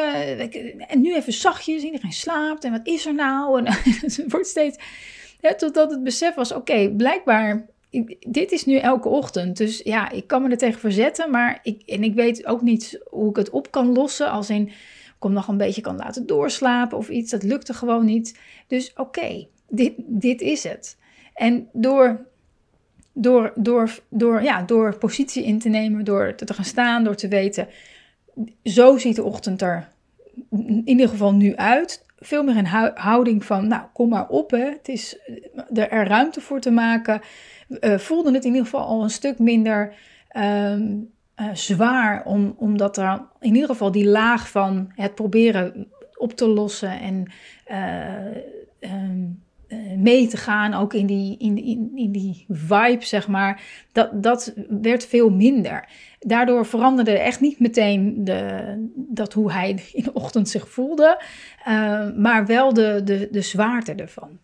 En 0.88 1.00
nu 1.00 1.14
even 1.14 1.32
zachtjes, 1.32 1.82
iedereen 1.82 2.12
slaapt 2.12 2.64
en 2.64 2.72
wat 2.72 2.86
is 2.86 3.06
er 3.06 3.14
nou? 3.14 3.58
En 3.58 3.72
het 4.00 4.24
wordt 4.28 4.46
steeds, 4.46 4.78
totdat 5.56 5.90
het 5.90 6.02
besef 6.02 6.34
was, 6.34 6.52
oké, 6.52 6.90
blijkbaar 6.90 7.66
dit 8.28 8.52
is 8.52 8.64
nu 8.64 8.76
elke 8.76 9.08
ochtend. 9.08 9.56
Dus 9.56 9.80
ja, 9.84 10.10
ik 10.10 10.26
kan 10.26 10.42
me 10.42 10.48
er 10.48 10.56
tegen 10.56 10.80
verzetten. 10.80 11.30
Maar 11.30 11.58
ik, 11.62 11.82
en 11.86 12.02
ik 12.04 12.14
weet 12.14 12.46
ook 12.46 12.62
niet 12.62 13.00
hoe 13.10 13.30
ik 13.30 13.36
het 13.36 13.50
op 13.50 13.70
kan 13.70 13.92
lossen. 13.92 14.30
Als 14.30 14.50
in, 14.50 14.66
ik 14.66 14.74
hem 15.20 15.32
nog 15.32 15.48
een 15.48 15.56
beetje 15.56 15.80
kan 15.80 15.96
laten 15.96 16.26
doorslapen 16.26 16.98
of 16.98 17.08
iets. 17.08 17.30
Dat 17.30 17.42
lukte 17.42 17.74
gewoon 17.74 18.04
niet. 18.04 18.38
Dus 18.66 18.92
oké, 18.96 19.46
dit, 19.68 19.92
dit 19.96 20.40
is 20.40 20.62
het. 20.62 20.98
En 21.34 21.68
door, 21.72 22.26
door, 23.12 23.52
door, 23.54 23.98
door, 24.08 24.42
ja, 24.42 24.62
door 24.62 24.98
positie 24.98 25.44
in 25.44 25.58
te 25.58 25.68
nemen, 25.68 26.04
door 26.04 26.34
te 26.34 26.54
gaan 26.54 26.64
staan, 26.64 27.04
door 27.04 27.16
te 27.16 27.28
weten... 27.28 27.68
Zo 28.64 28.98
ziet 28.98 29.16
de 29.16 29.22
ochtend 29.22 29.62
er 29.62 29.88
in 30.50 30.82
ieder 30.84 31.08
geval 31.08 31.34
nu 31.34 31.56
uit 31.56 32.04
veel 32.20 32.44
meer 32.44 32.56
een 32.56 32.92
houding 32.94 33.44
van, 33.44 33.68
nou, 33.68 33.82
kom 33.92 34.08
maar 34.08 34.28
op. 34.28 34.50
Hè. 34.50 34.64
Het 34.64 34.88
is 34.88 35.18
er 35.74 36.06
ruimte 36.06 36.40
voor 36.40 36.60
te 36.60 36.70
maken 36.70 37.20
uh, 37.80 37.98
voelde 37.98 38.32
het 38.32 38.44
in 38.44 38.50
ieder 38.50 38.64
geval 38.64 38.86
al 38.86 39.02
een 39.02 39.10
stuk 39.10 39.38
minder 39.38 39.94
ehm, 40.28 40.96
eh, 41.34 41.46
zwaar, 41.52 42.24
om, 42.24 42.54
omdat 42.56 42.96
er 42.96 43.26
in 43.40 43.54
ieder 43.54 43.68
geval 43.68 43.90
die 43.90 44.06
laag 44.06 44.50
van 44.50 44.92
het 44.94 45.14
proberen 45.14 45.88
op 46.16 46.32
te 46.32 46.48
lossen 46.48 47.00
en 47.00 47.32
eh, 47.64 48.36
ehm, 48.80 49.28
mee 49.96 50.26
te 50.26 50.36
gaan, 50.36 50.74
ook 50.74 50.94
in 50.94 51.06
die, 51.06 51.36
in, 51.38 51.64
in, 51.64 51.92
in 51.94 52.12
die 52.12 52.44
vibe, 52.48 53.04
zeg 53.04 53.28
maar, 53.28 53.62
dat, 53.92 54.22
dat 54.22 54.54
werd 54.68 55.06
veel 55.06 55.30
minder. 55.30 55.88
Daardoor 56.18 56.66
veranderde 56.66 57.18
echt 57.18 57.40
niet 57.40 57.60
meteen 57.60 58.24
de, 58.24 58.74
dat 58.94 59.32
hoe 59.32 59.52
hij 59.52 59.82
in 59.92 60.02
de 60.02 60.12
ochtend 60.12 60.48
zich 60.48 60.70
voelde, 60.70 61.22
maar 62.16 62.46
wel 62.46 62.74
de, 62.74 63.00
de, 63.04 63.28
de 63.30 63.42
zwaarte 63.42 63.94
ervan. 63.94 64.38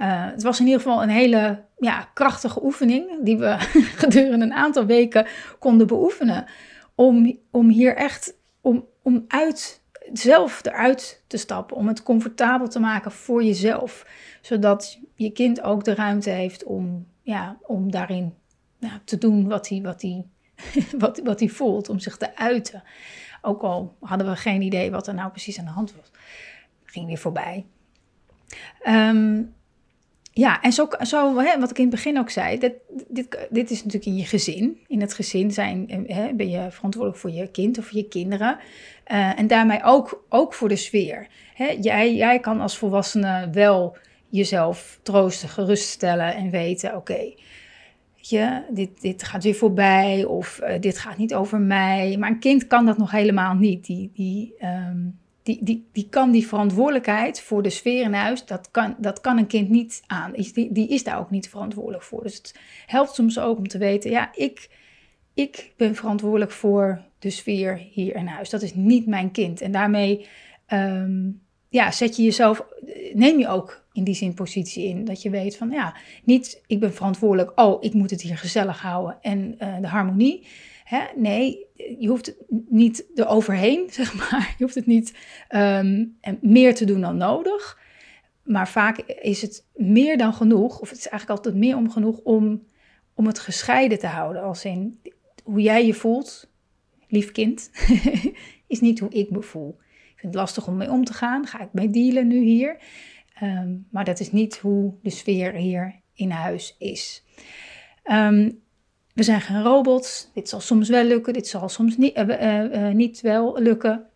Uh, 0.00 0.24
het 0.30 0.42
was 0.42 0.60
in 0.60 0.66
ieder 0.66 0.80
geval 0.80 1.02
een 1.02 1.08
hele 1.08 1.64
ja, 1.78 2.08
krachtige 2.14 2.64
oefening 2.64 3.24
die 3.24 3.38
we 3.38 3.56
gedurende 4.02 4.44
een 4.44 4.52
aantal 4.52 4.86
weken 4.86 5.26
konden 5.58 5.86
beoefenen. 5.86 6.46
Om, 6.94 7.38
om 7.50 7.68
hier 7.68 7.96
echt 7.96 8.36
om, 8.60 8.86
om 9.02 9.24
uit, 9.28 9.82
zelf 10.12 10.64
eruit 10.64 11.22
te 11.26 11.36
stappen. 11.36 11.76
Om 11.76 11.88
het 11.88 12.02
comfortabel 12.02 12.68
te 12.68 12.80
maken 12.80 13.12
voor 13.12 13.44
jezelf. 13.44 14.06
Zodat 14.40 15.00
je 15.14 15.30
kind 15.30 15.60
ook 15.60 15.84
de 15.84 15.94
ruimte 15.94 16.30
heeft 16.30 16.64
om, 16.64 17.06
ja, 17.22 17.58
om 17.62 17.90
daarin 17.90 18.34
ja, 18.78 19.00
te 19.04 19.18
doen 19.18 19.48
wat 19.48 19.68
hij, 19.68 19.82
wat, 19.82 20.02
hij, 20.02 20.26
wat, 20.98 21.20
wat 21.24 21.40
hij 21.40 21.48
voelt. 21.48 21.88
Om 21.88 21.98
zich 21.98 22.16
te 22.16 22.36
uiten. 22.36 22.82
Ook 23.42 23.62
al 23.62 23.96
hadden 24.00 24.26
we 24.26 24.36
geen 24.36 24.62
idee 24.62 24.90
wat 24.90 25.06
er 25.06 25.14
nou 25.14 25.30
precies 25.30 25.58
aan 25.58 25.64
de 25.64 25.70
hand 25.70 25.94
was. 25.96 26.10
Ging 26.84 27.06
weer 27.06 27.18
voorbij. 27.18 27.66
Um, 28.86 29.54
ja, 30.38 30.62
en 30.62 30.72
zo, 30.72 30.88
zo 31.00 31.38
hè, 31.38 31.60
wat 31.60 31.70
ik 31.70 31.78
in 31.78 31.84
het 31.84 31.94
begin 31.94 32.18
ook 32.18 32.30
zei, 32.30 32.58
dit, 32.58 32.74
dit, 33.08 33.46
dit 33.50 33.70
is 33.70 33.76
natuurlijk 33.76 34.06
in 34.06 34.16
je 34.16 34.24
gezin. 34.24 34.80
In 34.86 35.00
het 35.00 35.14
gezin 35.14 35.50
zijn, 35.50 35.88
eh, 35.88 36.16
hè, 36.16 36.34
ben 36.34 36.50
je 36.50 36.70
verantwoordelijk 36.70 37.20
voor 37.20 37.30
je 37.30 37.50
kind 37.50 37.78
of 37.78 37.84
voor 37.84 37.96
je 37.96 38.08
kinderen. 38.08 38.58
Uh, 39.12 39.38
en 39.38 39.46
daarmee 39.46 39.82
ook, 39.82 40.24
ook 40.28 40.54
voor 40.54 40.68
de 40.68 40.76
sfeer. 40.76 41.26
Hè, 41.54 41.76
jij, 41.80 42.14
jij 42.14 42.40
kan 42.40 42.60
als 42.60 42.78
volwassene 42.78 43.50
wel 43.52 43.96
jezelf 44.28 44.98
troosten, 45.02 45.48
geruststellen 45.48 46.34
en 46.34 46.50
weten: 46.50 46.96
oké, 46.96 47.34
dit, 48.70 49.00
dit 49.00 49.22
gaat 49.22 49.42
weer 49.42 49.54
voorbij 49.54 50.24
of 50.24 50.60
uh, 50.62 50.80
dit 50.80 50.98
gaat 50.98 51.16
niet 51.16 51.34
over 51.34 51.60
mij. 51.60 52.16
Maar 52.18 52.30
een 52.30 52.38
kind 52.38 52.66
kan 52.66 52.86
dat 52.86 52.98
nog 52.98 53.10
helemaal 53.10 53.54
niet. 53.54 53.86
Die, 53.86 54.10
die, 54.14 54.54
um, 54.60 55.18
die, 55.46 55.58
die, 55.62 55.88
die 55.92 56.08
kan 56.08 56.30
die 56.30 56.46
verantwoordelijkheid 56.46 57.40
voor 57.40 57.62
de 57.62 57.70
sfeer 57.70 58.02
in 58.02 58.12
huis, 58.12 58.44
dat 58.44 58.70
kan, 58.70 58.96
dat 58.98 59.20
kan 59.20 59.38
een 59.38 59.46
kind 59.46 59.68
niet 59.68 60.02
aan. 60.06 60.32
Die, 60.32 60.72
die 60.72 60.88
is 60.88 61.04
daar 61.04 61.18
ook 61.18 61.30
niet 61.30 61.48
verantwoordelijk 61.48 62.02
voor. 62.02 62.22
Dus 62.22 62.34
het 62.36 62.54
helpt 62.86 63.14
soms 63.14 63.38
ook 63.38 63.58
om 63.58 63.68
te 63.68 63.78
weten, 63.78 64.10
ja, 64.10 64.30
ik, 64.34 64.70
ik 65.34 65.72
ben 65.76 65.94
verantwoordelijk 65.94 66.50
voor 66.50 67.02
de 67.18 67.30
sfeer 67.30 67.76
hier 67.90 68.14
in 68.14 68.26
huis. 68.26 68.50
Dat 68.50 68.62
is 68.62 68.74
niet 68.74 69.06
mijn 69.06 69.30
kind. 69.30 69.60
En 69.60 69.72
daarmee 69.72 70.26
um, 70.72 71.40
ja, 71.68 71.90
zet 71.90 72.16
je 72.16 72.22
jezelf, 72.22 72.64
neem 73.12 73.38
je 73.38 73.48
ook 73.48 73.84
in 73.92 74.04
die 74.04 74.14
zin 74.14 74.34
positie 74.34 74.84
in. 74.84 75.04
Dat 75.04 75.22
je 75.22 75.30
weet 75.30 75.56
van, 75.56 75.70
ja, 75.70 75.96
niet 76.24 76.62
ik 76.66 76.80
ben 76.80 76.94
verantwoordelijk, 76.94 77.60
oh, 77.60 77.82
ik 77.82 77.94
moet 77.94 78.10
het 78.10 78.22
hier 78.22 78.38
gezellig 78.38 78.80
houden 78.80 79.18
en 79.20 79.54
uh, 79.58 79.80
de 79.80 79.88
harmonie. 79.88 80.46
Hè? 80.86 81.04
Nee, 81.16 81.66
je 81.98 82.08
hoeft 82.08 82.26
het 82.26 82.36
niet 82.68 83.06
eroverheen, 83.14 83.88
zeg 84.00 84.14
maar. 84.14 84.54
Je 84.58 84.64
hoeft 84.64 84.74
het 84.74 84.86
niet 84.86 85.14
um, 85.54 86.18
meer 86.40 86.74
te 86.74 86.84
doen 86.84 87.00
dan 87.00 87.16
nodig. 87.16 87.80
Maar 88.42 88.68
vaak 88.68 88.98
is 88.98 89.42
het 89.42 89.66
meer 89.74 90.18
dan 90.18 90.34
genoeg, 90.34 90.80
of 90.80 90.88
het 90.88 90.98
is 90.98 91.08
eigenlijk 91.08 91.40
altijd 91.40 91.60
meer 91.64 91.76
om 91.76 91.90
genoeg 91.90 92.18
om, 92.18 92.62
om 93.14 93.26
het 93.26 93.38
gescheiden 93.38 93.98
te 93.98 94.06
houden. 94.06 94.42
Als 94.42 94.64
in 94.64 95.00
hoe 95.44 95.60
jij 95.60 95.86
je 95.86 95.94
voelt, 95.94 96.50
lief 97.08 97.32
kind, 97.32 97.70
is 98.66 98.80
niet 98.80 98.98
hoe 98.98 99.10
ik 99.10 99.30
me 99.30 99.42
voel. 99.42 99.76
Ik 99.88 100.22
vind 100.22 100.34
het 100.34 100.34
lastig 100.34 100.66
om 100.66 100.76
mee 100.76 100.90
om 100.90 101.04
te 101.04 101.14
gaan. 101.14 101.46
Ga 101.46 101.60
ik 101.60 101.72
mee 101.72 101.90
dealen 101.90 102.26
nu 102.26 102.44
hier? 102.44 102.76
Ehm, 103.34 103.74
maar 103.90 104.04
dat 104.04 104.20
is 104.20 104.32
niet 104.32 104.56
hoe 104.56 104.94
de 105.02 105.10
sfeer 105.10 105.52
hier 105.52 106.00
in 106.14 106.30
huis 106.30 106.76
is. 106.78 107.24
Ehm, 108.02 108.50
we 109.16 109.22
zijn 109.22 109.40
geen 109.40 109.62
robots. 109.62 110.30
Dit 110.34 110.48
zal 110.48 110.60
soms 110.60 110.88
wel 110.88 111.04
lukken, 111.04 111.32
dit 111.32 111.48
zal 111.48 111.68
soms 111.68 111.96
niet, 111.96 112.16
uh, 112.16 112.88
niet 112.88 113.20
wel 113.20 113.58
lukken. 113.58 114.06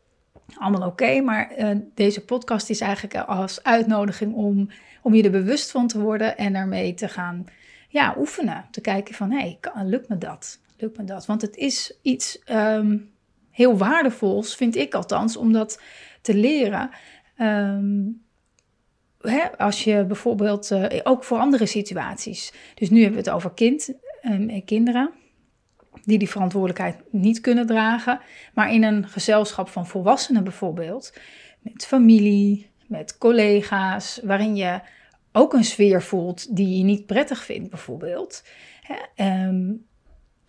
Allemaal 0.54 0.88
oké, 0.88 1.20
maar 1.20 1.52
deze 1.94 2.24
podcast 2.24 2.70
is 2.70 2.80
eigenlijk 2.80 3.16
als 3.16 3.62
uitnodiging 3.62 4.34
om, 4.34 4.70
om 5.02 5.14
je 5.14 5.22
er 5.22 5.30
bewust 5.30 5.70
van 5.70 5.86
te 5.86 6.00
worden 6.00 6.36
en 6.36 6.54
ermee 6.54 6.94
te 6.94 7.08
gaan 7.08 7.44
ja, 7.88 8.14
oefenen. 8.18 8.64
Te 8.70 8.80
kijken 8.80 9.14
van, 9.14 9.30
hé, 9.30 9.58
hey, 9.72 9.84
lukt 9.84 10.08
me 10.08 10.18
dat? 10.18 10.60
Lukt 10.76 10.98
me 10.98 11.04
dat? 11.04 11.26
Want 11.26 11.42
het 11.42 11.56
is 11.56 11.98
iets 12.02 12.38
ehm, 12.44 12.98
heel 13.50 13.76
waardevols, 13.76 14.54
vind 14.54 14.76
ik 14.76 14.94
althans, 14.94 15.36
om 15.36 15.52
dat 15.52 15.80
te 16.20 16.34
leren. 16.34 16.90
Um, 17.38 18.22
hè, 19.20 19.58
als 19.58 19.84
je 19.84 20.04
bijvoorbeeld, 20.04 20.70
ook 21.02 21.24
voor 21.24 21.38
andere 21.38 21.66
situaties. 21.66 22.52
Dus 22.74 22.90
nu 22.90 23.02
hebben 23.02 23.22
we 23.22 23.26
het 23.26 23.34
over 23.36 23.52
kind, 23.52 23.92
um, 24.22 24.64
kinderen 24.64 25.10
die 26.04 26.18
die 26.18 26.28
verantwoordelijkheid 26.28 26.96
niet 27.10 27.40
kunnen 27.40 27.66
dragen. 27.66 28.20
Maar 28.54 28.72
in 28.72 28.82
een 28.82 29.08
gezelschap 29.08 29.68
van 29.68 29.86
volwassenen 29.86 30.44
bijvoorbeeld, 30.44 31.18
met 31.60 31.86
familie, 31.86 32.70
met 32.86 33.18
collega's, 33.18 34.20
waarin 34.22 34.56
je 34.56 34.80
ook 35.32 35.52
een 35.52 35.64
sfeer 35.64 36.02
voelt 36.02 36.56
die 36.56 36.78
je 36.78 36.84
niet 36.84 37.06
prettig 37.06 37.44
vindt, 37.44 37.70
bijvoorbeeld. 37.70 38.44
Um, 39.16 39.86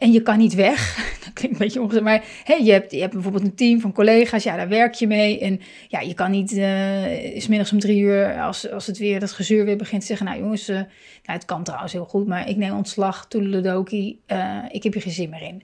en 0.01 0.12
je 0.12 0.22
kan 0.22 0.38
niet 0.38 0.53
weg. 0.53 0.96
Dat 1.24 1.34
klinkt 1.34 1.60
een 1.60 1.65
beetje 1.65 1.81
ongeveer. 1.81 2.03
Maar 2.03 2.24
je, 2.63 2.72
hebt, 2.72 2.91
je 2.91 3.00
hebt 3.00 3.13
bijvoorbeeld 3.13 3.43
een 3.43 3.55
team 3.55 3.79
van 3.79 3.93
collega's. 3.93 4.43
Ja, 4.43 4.55
daar 4.55 4.67
werk 4.67 4.93
je 4.93 5.08
mee. 5.08 5.39
En 5.39 5.60
ja, 5.88 6.00
je 6.00 6.13
kan 6.13 6.31
niet 6.31 6.51
uh, 6.51 7.36
is 7.36 7.48
middags 7.48 7.72
om 7.72 7.79
drie 7.79 8.01
uur, 8.01 8.41
als, 8.41 8.72
als 8.72 8.88
het 8.88 8.98
weer 8.98 9.20
dat 9.20 9.31
gezeur 9.31 9.65
weer 9.65 9.77
begint, 9.77 10.03
zeggen: 10.03 10.25
Nou 10.25 10.39
jongens, 10.39 10.70
uh, 10.70 10.75
nou, 10.75 10.86
het 11.24 11.46
kan 11.46 11.63
trouwens 11.63 11.93
heel 11.93 12.05
goed, 12.05 12.27
maar 12.27 12.50
ik 12.50 12.58
neem 12.58 12.75
ontslag. 12.75 13.27
Toedeledoki, 13.27 14.20
uh, 14.27 14.58
ik 14.70 14.84
heb 14.84 14.93
hier 14.93 15.01
geen 15.01 15.12
zin 15.12 15.29
meer 15.29 15.41
in. 15.41 15.62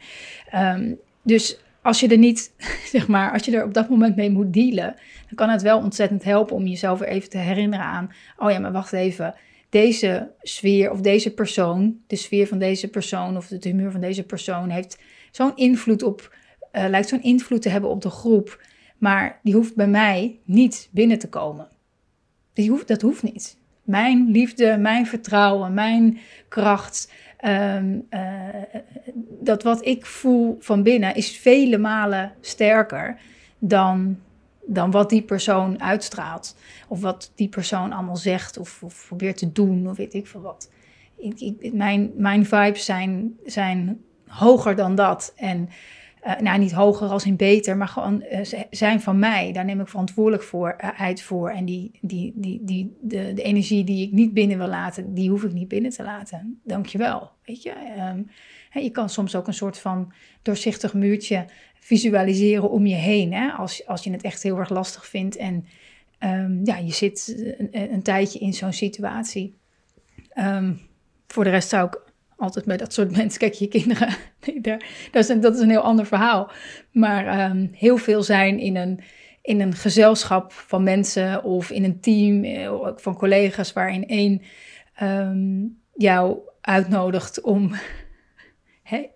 Um, 0.56 1.00
dus 1.22 1.60
als 1.82 2.00
je 2.00 2.08
er 2.08 2.18
niet, 2.18 2.54
zeg 2.94 3.08
maar, 3.08 3.32
als 3.32 3.46
je 3.46 3.58
er 3.58 3.64
op 3.64 3.74
dat 3.74 3.90
moment 3.90 4.16
mee 4.16 4.32
moet 4.32 4.54
dealen, 4.54 4.96
dan 5.26 5.36
kan 5.36 5.50
het 5.50 5.62
wel 5.62 5.78
ontzettend 5.78 6.24
helpen 6.24 6.56
om 6.56 6.68
jezelf 6.68 7.00
weer 7.00 7.10
even 7.10 7.30
te 7.30 7.38
herinneren 7.38 7.86
aan: 7.86 8.12
Oh 8.38 8.52
ja, 8.52 8.60
maar 8.60 8.72
wacht 8.72 8.94
even 8.94 9.36
deze 9.70 10.32
sfeer 10.42 10.92
of 10.92 11.02
deze 11.02 11.34
persoon, 11.34 11.98
de 12.08 12.16
sfeer 12.16 12.48
van 12.48 12.60
deze 12.60 12.88
persoon 12.88 13.38
of 13.38 13.50
het 13.50 13.64
humeur 13.64 13.92
van 13.92 14.02
deze 14.02 14.24
persoon 14.24 14.70
heeft 14.70 14.98
zo'n 15.32 15.56
invloed 15.56 16.04
op, 16.04 16.36
uh, 16.74 16.86
lijkt 16.90 17.10
zo'n 17.10 17.24
invloed 17.24 17.62
te 17.62 17.70
hebben 17.70 17.90
op 17.90 18.02
de 18.02 18.10
groep, 18.10 18.62
maar 18.98 19.40
die 19.44 19.54
hoeft 19.54 19.76
bij 19.76 19.88
mij 19.88 20.40
niet 20.44 20.90
binnen 20.92 21.20
te 21.20 21.30
komen. 21.30 21.68
Die 22.54 22.70
hoeft, 22.70 22.88
dat 22.88 23.02
hoeft 23.02 23.24
niet. 23.24 23.58
Mijn 23.84 24.32
liefde, 24.32 24.78
mijn 24.78 25.06
vertrouwen, 25.06 25.74
mijn 25.74 26.18
kracht, 26.48 27.12
um, 27.46 28.08
uh, 28.10 28.20
dat 29.40 29.64
wat 29.64 29.86
ik 29.86 30.06
voel 30.06 30.58
van 30.60 30.84
binnen 30.84 31.16
is 31.16 31.38
vele 31.38 31.78
malen 31.78 32.34
sterker 32.42 33.20
dan 33.60 34.20
dan 34.68 34.92
wat 34.92 35.10
die 35.10 35.22
persoon 35.22 35.82
uitstraalt. 35.82 36.56
Of 36.88 37.02
wat 37.02 37.32
die 37.36 37.50
persoon 37.50 37.92
allemaal 37.92 38.18
zegt 38.18 38.58
of, 38.58 38.84
probeert 39.08 39.38
te 39.38 39.52
doen 39.52 39.90
of 39.90 39.98
weet 39.98 40.14
ik 40.14 40.28
veel 40.28 40.42
wat. 40.42 40.72
Ik, 41.18 41.74
mijn, 41.74 42.12
mijn 42.16 42.46
vibes 42.46 42.86
zijn, 42.86 43.34
zijn 43.46 44.02
hoger 44.28 44.76
dan 44.76 44.96
dat. 44.96 45.34
En 45.36 45.70
uh, 46.26 46.40
nou, 46.40 46.60
niet 46.60 46.72
hoger 46.72 47.08
als 47.08 47.26
in 47.26 47.36
beter, 47.36 47.78
maar 47.78 47.88
gewoon 47.88 48.24
uh, 48.32 48.40
zijn 48.70 49.02
van 49.02 49.20
mij. 49.20 49.52
Daar 49.52 49.66
neem 49.66 49.80
ik 49.80 49.88
verantwoordelijkheid 49.88 51.22
voor. 51.22 51.50
En 51.50 51.66
die, 51.66 51.92
die, 52.02 52.34
die, 52.36 52.60
die, 52.64 52.98
de, 53.02 53.34
de 53.34 53.42
energie 53.42 53.84
die 53.84 54.06
ik 54.08 54.12
niet 54.12 54.34
binnen 54.34 54.58
wil 54.58 54.68
laten, 54.68 55.14
die 55.14 55.30
hoef 55.30 55.44
ik 55.44 55.54
niet 55.54 55.68
binnen 55.68 55.92
te 55.92 56.04
laten. 56.04 56.60
Dankjewel. 56.64 57.32
Weet 57.46 57.64
je, 57.64 57.74
um, 58.14 58.30
je 58.84 58.90
kan 58.90 59.10
soms 59.10 59.36
ook 59.36 59.48
een 59.48 59.54
soort 59.54 59.78
van 59.78 60.14
doorzichtig 60.42 60.94
muurtje 60.94 61.46
visualiseren 61.80 62.70
om 62.70 62.86
je 62.86 62.96
heen. 62.96 63.34
Hè? 63.34 63.50
Als, 63.50 63.88
als 63.88 64.04
je 64.04 64.12
het 64.12 64.22
echt 64.22 64.44
heel 64.44 64.58
erg 64.58 64.70
lastig 64.70 65.06
vindt 65.06 65.36
en 65.36 65.66
um, 66.20 66.62
ja, 66.64 66.78
je 66.78 66.92
zit 66.92 67.36
een, 67.58 67.94
een, 67.94 68.04
tijdje 68.04 68.40
in 68.40 68.54
zo'n 68.54 68.74
situatie. 68.74 69.58
Um, 70.36 70.80
voor 71.28 71.44
de 71.44 71.50
rest 71.50 71.70
zou 71.70 71.88
ik 71.88 72.02
altijd 72.38 72.66
bij 72.66 72.78
dat 72.78 72.94
soort 72.94 73.16
mensen, 73.18 73.40
kijk 73.40 73.54
je 73.54 73.68
kinderen, 73.68 74.16
dat, 75.12 75.24
is 75.24 75.30
een, 75.30 75.40
dat 75.40 75.56
is 75.56 75.62
een 75.62 75.70
heel 75.70 75.82
ander 75.82 76.06
verhaal. 76.06 76.52
Maar 76.92 77.50
um, 77.50 77.70
heel 77.74 77.98
veel 77.98 78.24
zijn 78.24 78.60
in 78.60 78.76
een, 78.76 79.00
in 79.42 79.62
een 79.62 79.74
gezelschap 79.74 80.52
van 80.52 80.84
mensen 80.84 81.44
of 81.44 81.72
in 81.72 81.84
een 81.84 82.00
team 82.00 82.44
eh, 82.44 82.92
van 82.96 83.16
collega's 83.16 83.74
waarin 83.74 84.08
één 84.08 84.42
jou 85.94 86.38
uitnodigt 86.62 87.42
om 87.42 87.72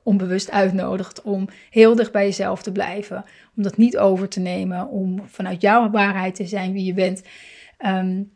onbewust 0.03 0.51
uitnodigt 0.51 1.21
om 1.21 1.47
heel 1.69 1.95
dicht 1.95 2.11
bij 2.11 2.25
jezelf 2.25 2.63
te 2.63 2.71
blijven. 2.71 3.25
Om 3.55 3.63
dat 3.63 3.77
niet 3.77 3.97
over 3.97 4.29
te 4.29 4.39
nemen, 4.39 4.87
om 4.87 5.27
vanuit 5.27 5.61
jouw 5.61 5.89
waarheid 5.89 6.35
te 6.35 6.45
zijn 6.45 6.73
wie 6.73 6.85
je 6.85 6.93
bent. 6.93 7.21
Um, 7.85 8.31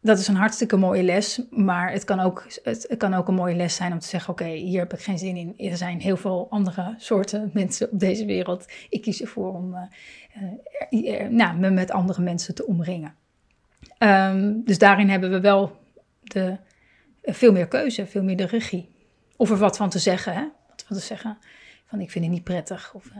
dat 0.00 0.18
is 0.18 0.28
een 0.28 0.34
hartstikke 0.34 0.76
mooie 0.76 1.02
les, 1.02 1.42
maar 1.50 1.92
het 1.92 2.04
kan 2.04 2.20
ook, 2.20 2.46
het, 2.62 2.94
kan 2.98 3.14
ook 3.14 3.28
een 3.28 3.34
mooie 3.34 3.54
les 3.54 3.74
zijn 3.74 3.92
om 3.92 3.98
te 3.98 4.06
zeggen: 4.06 4.32
Oké, 4.32 4.44
hier 4.44 4.78
heb 4.78 4.92
ik 4.92 5.00
geen 5.00 5.18
zin 5.18 5.36
in. 5.36 5.70
Er 5.70 5.76
zijn 5.76 6.00
heel 6.00 6.16
veel 6.16 6.46
andere 6.50 6.94
soorten 6.96 7.50
mensen 7.52 7.90
op 7.90 8.00
deze 8.00 8.24
wereld. 8.24 8.72
Ik 8.88 9.02
kies 9.02 9.20
ervoor 9.20 9.54
om 9.54 9.74
uh, 10.90 11.20
uh, 11.20 11.28
nou, 11.28 11.58
me 11.58 11.70
met 11.70 11.90
andere 11.90 12.22
mensen 12.22 12.54
te 12.54 12.66
omringen. 12.66 13.14
Um, 13.98 14.62
dus 14.64 14.78
daarin 14.78 15.08
hebben 15.08 15.30
we 15.30 15.40
wel 15.40 15.76
de, 16.22 16.56
veel 17.22 17.52
meer 17.52 17.68
keuze, 17.68 18.06
veel 18.06 18.22
meer 18.22 18.36
de 18.36 18.46
regie. 18.46 18.90
Of 19.36 19.50
er 19.50 19.56
wat 19.56 19.76
van 19.76 19.90
te 19.90 19.98
zeggen. 19.98 20.34
Hè? 20.34 20.44
Zeggen. 20.96 21.38
Van 21.86 22.00
ik 22.00 22.10
vind 22.10 22.24
het 22.24 22.34
niet 22.34 22.44
prettig. 22.44 22.94
Of, 22.94 23.10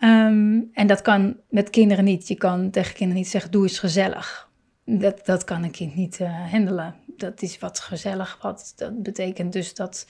uh, 0.00 0.26
um, 0.26 0.70
en 0.72 0.86
dat 0.86 1.02
kan 1.02 1.36
met 1.48 1.70
kinderen 1.70 2.04
niet. 2.04 2.28
Je 2.28 2.34
kan 2.34 2.70
tegen 2.70 2.94
kinderen 2.94 3.22
niet 3.22 3.30
zeggen, 3.30 3.50
doe 3.50 3.62
eens 3.62 3.78
gezellig. 3.78 4.50
Dat, 4.84 5.26
dat 5.26 5.44
kan 5.44 5.62
een 5.62 5.70
kind 5.70 5.94
niet 5.94 6.18
uh, 6.20 6.50
handelen. 6.50 6.94
Dat 7.06 7.42
is 7.42 7.58
wat 7.58 7.80
gezellig. 7.80 8.38
Wat, 8.42 8.72
dat 8.76 9.02
betekent 9.02 9.52
dus 9.52 9.74
dat 9.74 10.06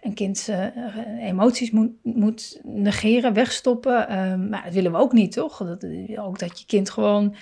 een 0.00 0.14
kind 0.14 0.46
uh, 0.50 0.66
emoties 1.20 1.70
moet, 1.70 1.92
moet 2.02 2.60
negeren, 2.62 3.32
wegstoppen. 3.32 4.18
Um, 4.18 4.48
maar 4.48 4.64
dat 4.64 4.72
willen 4.72 4.92
we 4.92 4.98
ook 4.98 5.12
niet, 5.12 5.32
toch? 5.32 5.62
Ook 6.16 6.38
dat 6.38 6.60
je 6.60 6.66
kind 6.66 6.90
gewoon 6.90 7.34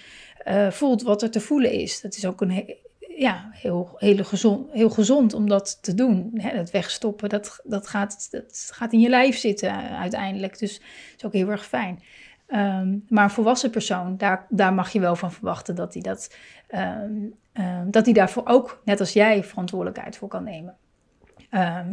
voelt 0.70 1.02
wat 1.02 1.22
er 1.22 1.30
te 1.30 1.40
voelen 1.40 1.72
is. 1.72 2.00
Dat 2.00 2.16
is 2.16 2.26
ook 2.26 2.40
een 2.40 2.76
ja, 3.18 3.48
heel, 3.52 3.94
hele 3.96 4.24
gezond, 4.24 4.72
heel 4.72 4.90
gezond 4.90 5.34
om 5.34 5.48
dat 5.48 5.82
te 5.82 5.94
doen. 5.94 6.30
Hè, 6.34 6.56
het 6.56 6.70
wegstoppen, 6.70 7.28
dat, 7.28 7.60
dat, 7.64 7.88
gaat, 7.88 8.30
dat 8.30 8.70
gaat 8.72 8.92
in 8.92 9.00
je 9.00 9.08
lijf 9.08 9.36
zitten 9.36 9.72
uiteindelijk. 9.98 10.58
Dus 10.58 10.78
dat 10.78 11.16
is 11.16 11.24
ook 11.24 11.32
heel 11.32 11.50
erg 11.50 11.66
fijn. 11.66 12.02
Um, 12.48 13.04
maar 13.08 13.24
een 13.24 13.30
volwassen 13.30 13.70
persoon, 13.70 14.16
daar, 14.16 14.46
daar 14.48 14.74
mag 14.74 14.92
je 14.92 15.00
wel 15.00 15.16
van 15.16 15.32
verwachten 15.32 15.74
dat 15.74 15.92
hij 15.92 16.02
dat, 16.02 16.34
um, 16.74 17.34
um, 17.52 17.90
dat 17.90 18.04
hij 18.04 18.14
daarvoor 18.14 18.46
ook, 18.46 18.82
net 18.84 19.00
als 19.00 19.12
jij, 19.12 19.44
verantwoordelijkheid 19.44 20.16
voor 20.16 20.28
kan 20.28 20.44
nemen. 20.44 20.76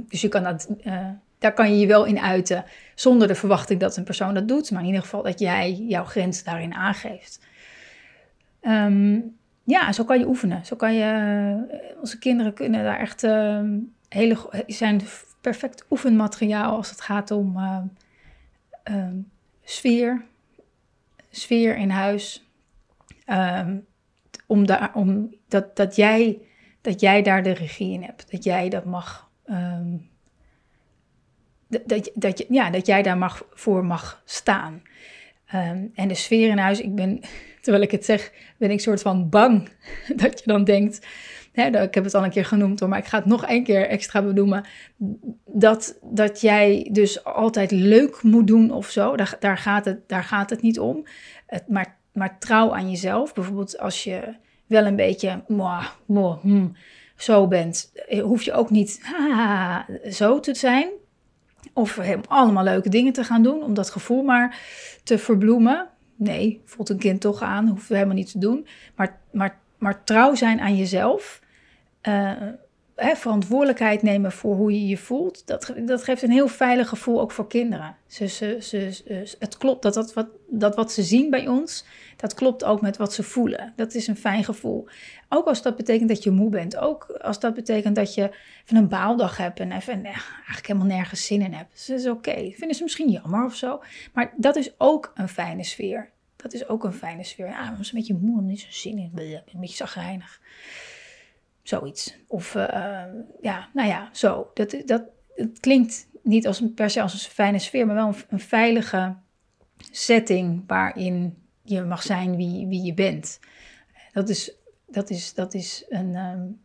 dus 0.08 0.22
je 0.22 0.28
kan 0.28 0.44
dat, 0.44 0.70
uh, 0.84 1.10
daar 1.38 1.54
kan 1.54 1.72
je 1.72 1.80
je 1.80 1.88
wel 1.88 2.06
in 2.06 2.20
uiten, 2.20 2.66
zonder 2.96 3.28
de 3.28 3.36
verwachting 3.36 3.80
dat 3.80 3.98
een 3.98 4.04
persoon 4.04 4.34
dat 4.34 4.48
doet, 4.48 4.72
maar 4.72 4.82
in 4.82 4.88
ieder 4.88 5.02
geval 5.02 5.24
dat 5.24 5.40
jij 5.40 5.72
jouw 5.72 6.06
grens 6.06 6.44
daarin 6.44 6.74
aangeeft. 6.74 7.40
Um, 8.62 9.36
ja, 9.66 9.92
zo 9.92 10.04
kan 10.04 10.20
je 10.20 10.28
oefenen. 10.28 10.66
Zo 10.66 10.76
kan 10.76 10.94
je, 10.94 11.04
eh, 11.70 12.00
onze 12.00 12.20
kinderen 12.20 12.54
kunnen 12.54 12.84
daar 12.84 13.00
echt 13.00 13.24
uh, 13.24 13.62
hele, 14.10 14.64
zijn 14.68 15.02
perfect 15.42 15.86
oefenmateriaal 15.90 16.76
als 16.76 16.90
het 16.90 17.02
gaat 17.02 17.32
om 17.32 17.58
uh, 17.58 19.08
sfeer, 19.64 20.26
sfeer 21.30 21.78
in 21.78 21.90
huis. 21.90 22.50
Ehm, 23.26 23.78
om 24.48 24.66
daar, 24.66 24.92
om 24.94 25.36
dat, 25.48 25.76
dat, 25.76 25.96
jij, 25.96 26.40
dat 26.82 27.00
jij 27.00 27.22
daar 27.22 27.44
de 27.44 27.54
regie 27.54 27.94
in 27.94 28.04
hebt. 28.04 28.32
Dat 28.32 28.44
jij 28.44 28.70
dat 28.70 28.86
mag. 28.86 29.30
Um, 29.50 30.10
dat, 31.68 32.12
dat, 32.14 32.38
je, 32.38 32.46
ja, 32.50 32.70
dat 32.70 32.86
jij 32.86 33.02
daar 33.02 33.18
mag, 33.18 33.46
voor 33.50 33.86
mag 33.86 34.22
staan. 34.26 34.82
Um, 35.56 35.92
en 35.96 36.08
de 36.08 36.14
sfeer 36.14 36.50
in 36.50 36.58
huis, 36.58 36.82
ik 36.82 36.96
ben 36.96 37.22
terwijl 37.66 37.84
ik 37.84 37.92
het 37.92 38.06
zeg, 38.06 38.32
ben 38.58 38.72
ik 38.72 38.80
soort 38.80 39.02
van 39.02 39.30
bang 39.30 39.70
dat 40.22 40.40
je 40.40 40.46
dan 40.46 40.64
denkt, 40.64 41.08
hè, 41.52 41.82
ik 41.82 41.94
heb 41.94 42.04
het 42.04 42.14
al 42.14 42.24
een 42.24 42.30
keer 42.30 42.46
genoemd 42.46 42.80
hoor, 42.80 42.90
maar 42.90 43.00
ik 43.00 43.06
ga 43.06 43.18
het 43.18 43.26
nog 43.26 43.46
één 43.46 43.64
keer 43.64 43.88
extra 43.88 44.22
benoemen, 44.22 44.66
dat, 45.46 45.98
dat 46.02 46.42
jij 46.42 46.90
dus 46.92 47.24
altijd 47.24 47.72
leuk 47.72 48.24
moet 48.24 48.48
doen 48.48 48.72
of 48.72 48.90
zo, 48.90 49.16
daar, 49.16 49.36
daar, 49.40 49.58
gaat, 49.58 49.86
het, 49.86 50.10
daar 50.10 50.24
gaat 50.24 50.50
het 50.50 50.62
niet 50.62 50.80
om, 50.80 51.06
maar, 51.68 51.98
maar 52.14 52.40
trouw 52.40 52.74
aan 52.74 52.90
jezelf, 52.90 53.34
bijvoorbeeld 53.34 53.80
als 53.80 54.04
je 54.04 54.36
wel 54.68 54.86
een 54.86 54.96
beetje 54.96 55.44
moah, 55.48 55.86
hmm, 56.42 56.76
zo 57.16 57.48
bent, 57.48 57.92
hoef 58.22 58.44
je 58.44 58.54
ook 58.54 58.70
niet 58.70 59.02
zo 60.10 60.40
te 60.40 60.56
zijn, 60.56 60.90
Of 61.74 62.00
allemaal 62.28 62.64
leuke 62.64 62.90
dingen 62.90 63.14
te 63.14 63.24
gaan 63.24 63.44
doen 63.44 63.64
om 63.64 63.74
dat 63.74 63.90
gevoel 63.90 64.24
maar 64.24 64.60
te 65.04 65.18
verbloemen. 65.18 65.90
Nee, 66.16 66.62
voelt 66.66 66.90
een 66.90 66.98
kind 66.98 67.22
toch 67.22 67.42
aan, 67.42 67.68
hoeft 67.68 67.90
helemaal 67.90 68.16
niet 68.16 68.32
te 68.32 68.40
doen. 68.40 68.68
Maar, 68.96 69.20
maar, 69.32 69.60
maar 69.78 70.04
trouw 70.04 70.36
zijn 70.36 70.60
aan 70.60 70.76
jezelf. 70.78 71.42
Uh, 72.08 72.32
hè, 72.96 73.16
verantwoordelijkheid 73.16 74.02
nemen 74.02 74.32
voor 74.32 74.56
hoe 74.56 74.72
je 74.72 74.88
je 74.88 74.98
voelt, 74.98 75.48
dat, 75.48 75.74
dat 75.86 76.04
geeft 76.04 76.22
een 76.22 76.32
heel 76.32 76.48
veilig 76.48 76.90
gevoel 76.90 77.22
ook 77.22 77.32
voor 77.32 77.48
kinderen. 77.48 77.96
Ze, 78.08 78.28
ze, 78.28 78.58
ze, 78.62 79.36
het 79.40 79.58
klopt 79.58 79.82
dat, 79.82 79.94
dat, 79.94 80.14
wat, 80.14 80.28
dat 80.48 80.76
wat 80.76 80.92
ze 80.92 81.04
zien 81.04 81.30
bij 81.30 81.48
ons, 81.48 81.86
dat 82.16 82.34
klopt 82.34 82.64
ook 82.64 82.82
met 82.82 82.98
wat 82.98 83.14
ze 83.14 83.24
voelen. 83.24 83.74
Dat 83.76 83.94
is 83.94 84.08
een 84.08 84.18
fijn 84.18 84.44
gevoel. 84.44 84.88
Ook 85.30 85.48
als 85.48 85.62
dat 85.62 85.76
betekent 85.76 86.10
dat 86.10 86.24
je 86.24 86.32
moe 86.32 86.50
bent. 86.50 86.78
Ook 86.78 87.04
als 87.04 87.40
dat 87.40 87.54
betekent 87.54 87.96
dat 87.96 88.14
je 88.14 88.32
even 88.64 88.78
een 88.78 88.88
baaldag 88.88 89.38
hebt 89.38 89.60
en 89.60 89.72
even 89.72 90.02
nee, 90.02 90.12
eigenlijk 90.12 90.68
helemaal 90.68 90.88
nergens 90.88 91.26
zin 91.26 91.42
in 91.42 91.54
hebt. 91.54 91.88
Dat 91.88 92.00
is 92.00 92.08
oké. 92.08 92.52
Vinden 92.52 92.76
ze 92.76 92.84
misschien 92.84 93.10
jammer 93.10 93.46
of 93.46 93.56
zo. 93.56 93.82
Maar 94.14 94.34
dat 94.38 94.56
is 94.56 94.74
ook 94.78 95.12
een 95.16 95.30
fijne 95.30 95.64
sfeer. 95.64 96.10
Dat 96.36 96.54
is 96.54 96.68
ook 96.68 96.84
een 96.84 96.94
fijne 96.94 97.24
sfeer. 97.24 97.48
Ja, 97.48 97.68
een 97.70 97.86
beetje 97.92 98.18
moe, 98.22 98.42
niet 98.42 98.60
zo 98.60 98.68
zin 98.70 98.98
in. 98.98 99.12
Een 99.16 99.60
beetje 99.60 99.76
zagrijnig. 99.76 100.42
Zoiets. 101.66 102.18
Of 102.28 102.56
uh, 102.56 103.04
ja, 103.42 103.70
nou 103.74 103.88
ja, 103.88 104.10
zo. 104.12 104.52
Dat, 104.54 104.76
dat, 104.86 105.04
het 105.36 105.60
klinkt 105.60 106.08
niet 106.24 106.48
als 106.48 106.60
een, 106.60 106.74
per 106.74 106.90
se 106.90 107.02
als 107.02 107.14
een 107.14 107.32
fijne 107.32 107.60
sfeer, 107.60 107.86
maar 107.86 107.96
wel 107.96 108.14
een, 108.30 108.40
veilige 108.40 109.16
setting 109.92 110.64
waarin 110.68 111.38
je 111.62 111.82
mag 111.82 112.02
zijn 112.02 112.36
wie, 112.36 112.68
wie 112.68 112.84
je 112.84 112.94
bent. 112.94 113.40
Dat 114.12 114.30
is, 114.30 114.56
dat 114.88 115.10
is, 115.10 115.34
dat 115.34 115.54
is 115.54 115.86
een, 115.90 116.16
um, 116.16 116.62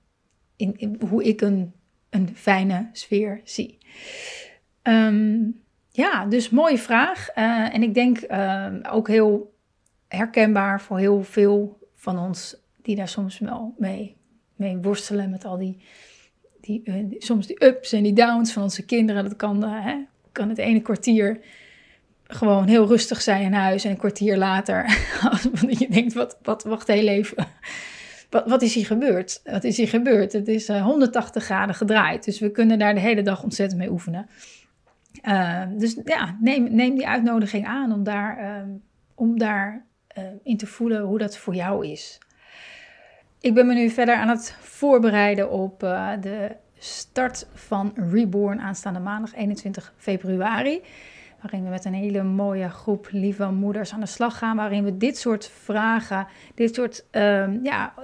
in, 0.56 0.96
hoe 1.08 1.24
ik 1.24 1.40
een, 1.40 1.72
een 2.10 2.36
fijne 2.36 2.88
sfeer 2.92 3.40
zie. 3.44 3.78
Um, 4.82 5.62
ja, 5.90 6.26
dus 6.26 6.50
mooie 6.50 6.78
vraag. 6.78 7.36
Uh, 7.36 7.74
en 7.74 7.82
ik 7.82 7.94
denk 7.94 8.30
uh, 8.30 8.74
ook 8.90 9.08
heel 9.08 9.54
herkenbaar 10.08 10.80
voor 10.80 10.98
heel 10.98 11.22
veel 11.22 11.88
van 11.94 12.18
ons 12.18 12.56
die 12.82 12.96
daar 12.96 13.08
soms 13.08 13.38
wel 13.38 13.74
mee 13.78 14.19
mee 14.60 14.76
worstelen 14.76 15.30
met 15.30 15.44
al 15.44 15.58
die, 15.58 15.76
die, 16.60 16.82
uh, 16.84 16.94
soms 17.18 17.46
die 17.46 17.64
ups 17.64 17.92
en 17.92 18.02
die 18.02 18.12
downs 18.12 18.52
van 18.52 18.62
onze 18.62 18.84
kinderen. 18.84 19.24
Dat 19.24 19.36
kan, 19.36 19.64
uh, 19.64 19.84
hè, 19.84 19.96
kan 20.32 20.48
het 20.48 20.58
ene 20.58 20.80
kwartier 20.80 21.40
gewoon 22.26 22.66
heel 22.66 22.86
rustig 22.86 23.22
zijn 23.22 23.42
in 23.42 23.52
huis 23.52 23.84
en 23.84 23.90
een 23.90 23.96
kwartier 23.96 24.36
later, 24.36 24.84
als 25.30 25.42
je 25.68 25.88
denkt, 25.90 26.12
wat, 26.12 26.38
wat, 26.42 26.64
wacht 26.64 26.86
heel 26.86 27.06
even. 27.06 27.46
Wat, 28.30 28.48
wat 28.48 28.62
is 28.62 28.74
hier 28.74 28.86
gebeurd? 28.86 29.40
Wat 29.44 29.64
is 29.64 29.76
hier 29.76 29.88
gebeurd? 29.88 30.32
Het 30.32 30.48
is 30.48 30.68
uh, 30.68 30.76
eh, 30.76 30.84
180 30.84 31.44
graden 31.44 31.74
gedraaid, 31.74 32.24
dus 32.24 32.38
we 32.38 32.50
kunnen 32.50 32.78
daar 32.78 32.94
de 32.94 33.00
hele 33.00 33.22
dag 33.22 33.42
ontzettend 33.42 33.80
mee 33.80 33.90
oefenen. 33.90 34.28
dus 35.78 35.96
ja, 36.04 36.36
neem, 36.40 36.74
neem 36.74 36.94
die 36.94 37.08
uitnodiging 37.08 37.66
aan 37.66 37.92
om 37.92 38.04
daar, 38.04 38.64
om 39.14 39.38
daar 39.38 39.86
in 40.42 40.56
te 40.56 40.66
voelen 40.66 41.02
hoe 41.02 41.18
dat 41.18 41.36
voor 41.36 41.54
jou 41.54 41.86
is. 41.86 42.18
Ik 43.40 43.54
ben 43.54 43.66
me 43.66 43.74
nu 43.74 43.90
verder 43.90 44.14
aan 44.14 44.28
het 44.28 44.56
voorbereiden 44.60 45.50
op 45.50 45.82
uh, 45.82 46.10
de 46.20 46.56
start 46.78 47.46
van 47.54 47.92
Reborn 48.10 48.60
aanstaande 48.60 49.00
maandag 49.00 49.34
21 49.34 49.92
februari. 49.96 50.82
Waarin 51.42 51.64
we 51.64 51.70
met 51.70 51.84
een 51.84 51.94
hele 51.94 52.22
mooie 52.22 52.68
groep 52.68 53.08
lieve 53.10 53.50
moeders 53.50 53.92
aan 53.92 54.00
de 54.00 54.06
slag 54.06 54.38
gaan. 54.38 54.56
Waarin 54.56 54.84
we 54.84 54.96
dit 54.96 55.18
soort 55.18 55.50
vragen, 55.62 56.26
dit 56.54 56.74
soort 56.74 57.04
um, 57.10 57.60
ja, 57.62 57.94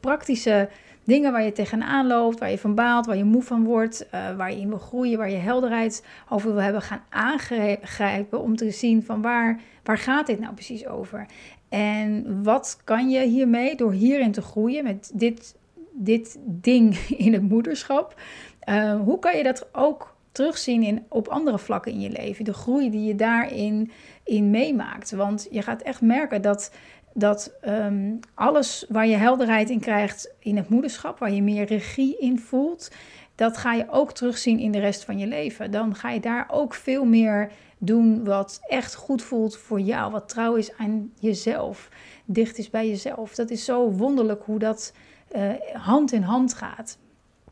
praktische 0.00 0.68
dingen 1.04 1.32
waar 1.32 1.42
je 1.42 1.52
tegenaan 1.52 2.06
loopt, 2.06 2.38
waar 2.38 2.50
je 2.50 2.58
van 2.58 2.74
baalt, 2.74 3.06
waar 3.06 3.16
je 3.16 3.24
moe 3.24 3.42
van 3.42 3.64
wordt, 3.64 4.06
uh, 4.14 4.36
waar 4.36 4.50
je 4.50 4.60
in 4.60 4.68
wil 4.68 4.78
groeien, 4.78 5.18
waar 5.18 5.30
je 5.30 5.36
helderheid 5.36 6.06
over 6.28 6.52
wil 6.52 6.62
hebben, 6.62 6.82
gaan 6.82 7.02
aangrijpen 7.08 8.40
om 8.40 8.56
te 8.56 8.70
zien 8.70 9.02
van 9.04 9.22
waar, 9.22 9.60
waar 9.82 9.98
gaat 9.98 10.26
dit 10.26 10.40
nou 10.40 10.54
precies 10.54 10.86
over. 10.86 11.26
En 11.68 12.42
wat 12.42 12.80
kan 12.84 13.10
je 13.10 13.20
hiermee 13.26 13.76
door 13.76 13.92
hierin 13.92 14.32
te 14.32 14.42
groeien 14.42 14.84
met 14.84 15.10
dit, 15.14 15.56
dit 15.92 16.38
ding 16.44 16.96
in 17.26 17.32
het 17.32 17.42
moederschap? 17.42 18.20
Uh, 18.68 19.00
hoe 19.00 19.18
kan 19.18 19.36
je 19.36 19.42
dat 19.42 19.68
ook 19.72 20.16
terugzien 20.32 20.82
in, 20.82 21.04
op 21.08 21.28
andere 21.28 21.58
vlakken 21.58 21.92
in 21.92 22.00
je 22.00 22.10
leven? 22.10 22.44
De 22.44 22.52
groei 22.52 22.90
die 22.90 23.04
je 23.04 23.14
daarin 23.14 23.90
in 24.24 24.50
meemaakt. 24.50 25.10
Want 25.10 25.48
je 25.50 25.62
gaat 25.62 25.82
echt 25.82 26.00
merken 26.00 26.42
dat, 26.42 26.72
dat 27.14 27.54
um, 27.66 28.20
alles 28.34 28.86
waar 28.88 29.06
je 29.06 29.16
helderheid 29.16 29.70
in 29.70 29.80
krijgt 29.80 30.34
in 30.38 30.56
het 30.56 30.68
moederschap, 30.68 31.18
waar 31.18 31.32
je 31.32 31.42
meer 31.42 31.64
regie 31.64 32.18
in 32.18 32.38
voelt, 32.38 32.90
dat 33.34 33.56
ga 33.56 33.72
je 33.72 33.90
ook 33.90 34.12
terugzien 34.12 34.58
in 34.58 34.72
de 34.72 34.78
rest 34.78 35.04
van 35.04 35.18
je 35.18 35.26
leven. 35.26 35.70
Dan 35.70 35.94
ga 35.94 36.10
je 36.10 36.20
daar 36.20 36.46
ook 36.50 36.74
veel 36.74 37.04
meer 37.04 37.50
doen 37.78 38.24
wat 38.24 38.60
echt 38.68 38.94
goed 38.94 39.22
voelt 39.22 39.56
voor 39.56 39.80
jou, 39.80 40.12
wat 40.12 40.28
trouw 40.28 40.54
is 40.54 40.76
aan 40.76 41.12
jezelf, 41.18 41.88
dicht 42.24 42.58
is 42.58 42.70
bij 42.70 42.88
jezelf. 42.88 43.34
Dat 43.34 43.50
is 43.50 43.64
zo 43.64 43.90
wonderlijk 43.90 44.42
hoe 44.44 44.58
dat 44.58 44.92
uh, 45.36 45.50
hand 45.72 46.12
in 46.12 46.22
hand 46.22 46.54
gaat. 46.54 46.98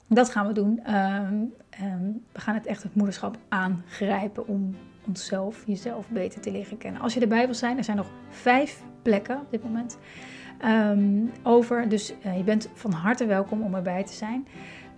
Dat 0.09 0.31
gaan 0.31 0.47
we 0.47 0.53
doen. 0.53 0.95
Um, 0.95 1.55
um, 1.83 2.25
we 2.33 2.41
gaan 2.41 2.55
het 2.55 2.67
echt 2.67 2.83
het 2.83 2.95
moederschap 2.95 3.37
aangrijpen 3.49 4.47
om 4.47 4.77
onszelf, 5.07 5.63
jezelf 5.67 6.09
beter 6.09 6.41
te 6.41 6.51
leren 6.51 6.79
kennen. 6.79 7.01
Als 7.01 7.15
je 7.15 7.21
erbij 7.21 7.45
wil 7.45 7.55
zijn, 7.55 7.79
er 7.79 7.85
zijn 7.85 7.97
nog 7.97 8.11
vijf 8.29 8.83
plekken 9.03 9.37
op 9.37 9.51
dit 9.51 9.63
moment 9.63 9.99
um, 10.65 11.33
over. 11.43 11.89
Dus 11.89 12.13
uh, 12.27 12.37
je 12.37 12.43
bent 12.43 12.69
van 12.75 12.93
harte 12.93 13.27
welkom 13.27 13.63
om 13.63 13.75
erbij 13.75 14.05
te 14.05 14.13
zijn. 14.13 14.47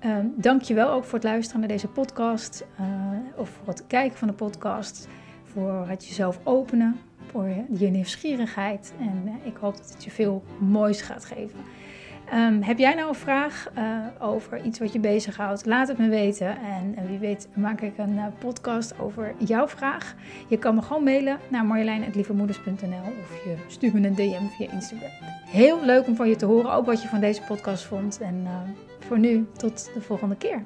Um, 0.04 0.34
Dank 0.36 0.62
je 0.62 0.74
wel 0.74 0.90
ook 0.90 1.04
voor 1.04 1.18
het 1.18 1.28
luisteren 1.28 1.60
naar 1.60 1.68
deze 1.68 1.88
podcast. 1.88 2.64
Uh, 2.80 2.86
of 3.36 3.48
voor 3.48 3.66
het 3.66 3.86
kijken 3.86 4.18
van 4.18 4.28
de 4.28 4.34
podcast. 4.34 5.08
Voor 5.42 5.86
het 5.88 6.06
jezelf 6.06 6.40
openen. 6.42 7.00
Voor 7.26 7.48
je, 7.48 7.64
je 7.78 7.86
nieuwsgierigheid. 7.86 8.92
En 9.00 9.22
uh, 9.24 9.32
ik 9.46 9.56
hoop 9.56 9.76
dat 9.76 9.90
het 9.92 10.04
je 10.04 10.10
veel 10.10 10.44
moois 10.58 11.00
gaat 11.00 11.24
geven. 11.24 11.58
Um, 12.34 12.62
heb 12.62 12.78
jij 12.78 12.94
nou 12.94 13.08
een 13.08 13.14
vraag 13.14 13.70
uh, 13.78 13.98
over 14.18 14.62
iets 14.62 14.78
wat 14.78 14.92
je 14.92 14.98
bezighoudt? 14.98 15.66
Laat 15.66 15.88
het 15.88 15.98
me 15.98 16.08
weten. 16.08 16.56
En 16.60 16.94
uh, 16.98 17.08
wie 17.08 17.18
weet 17.18 17.48
maak 17.54 17.80
ik 17.80 17.98
een 17.98 18.14
uh, 18.14 18.26
podcast 18.38 18.98
over 18.98 19.34
jouw 19.38 19.68
vraag. 19.68 20.14
Je 20.48 20.58
kan 20.58 20.74
me 20.74 20.82
gewoon 20.82 21.02
mailen 21.02 21.38
naar 21.48 21.64
marjolein.lievemoeders.nl 21.64 23.12
of 23.22 23.44
je 23.44 23.56
stuurt 23.66 23.92
me 23.92 24.06
een 24.06 24.14
DM 24.14 24.46
via 24.56 24.72
Instagram. 24.72 25.10
Heel 25.46 25.84
leuk 25.84 26.06
om 26.06 26.16
van 26.16 26.28
je 26.28 26.36
te 26.36 26.46
horen, 26.46 26.72
ook 26.72 26.86
wat 26.86 27.02
je 27.02 27.08
van 27.08 27.20
deze 27.20 27.42
podcast 27.42 27.84
vond. 27.84 28.20
En 28.20 28.46
voor 28.98 29.18
nu, 29.18 29.46
tot 29.56 29.90
de 29.94 30.00
volgende 30.00 30.36
keer. 30.36 30.62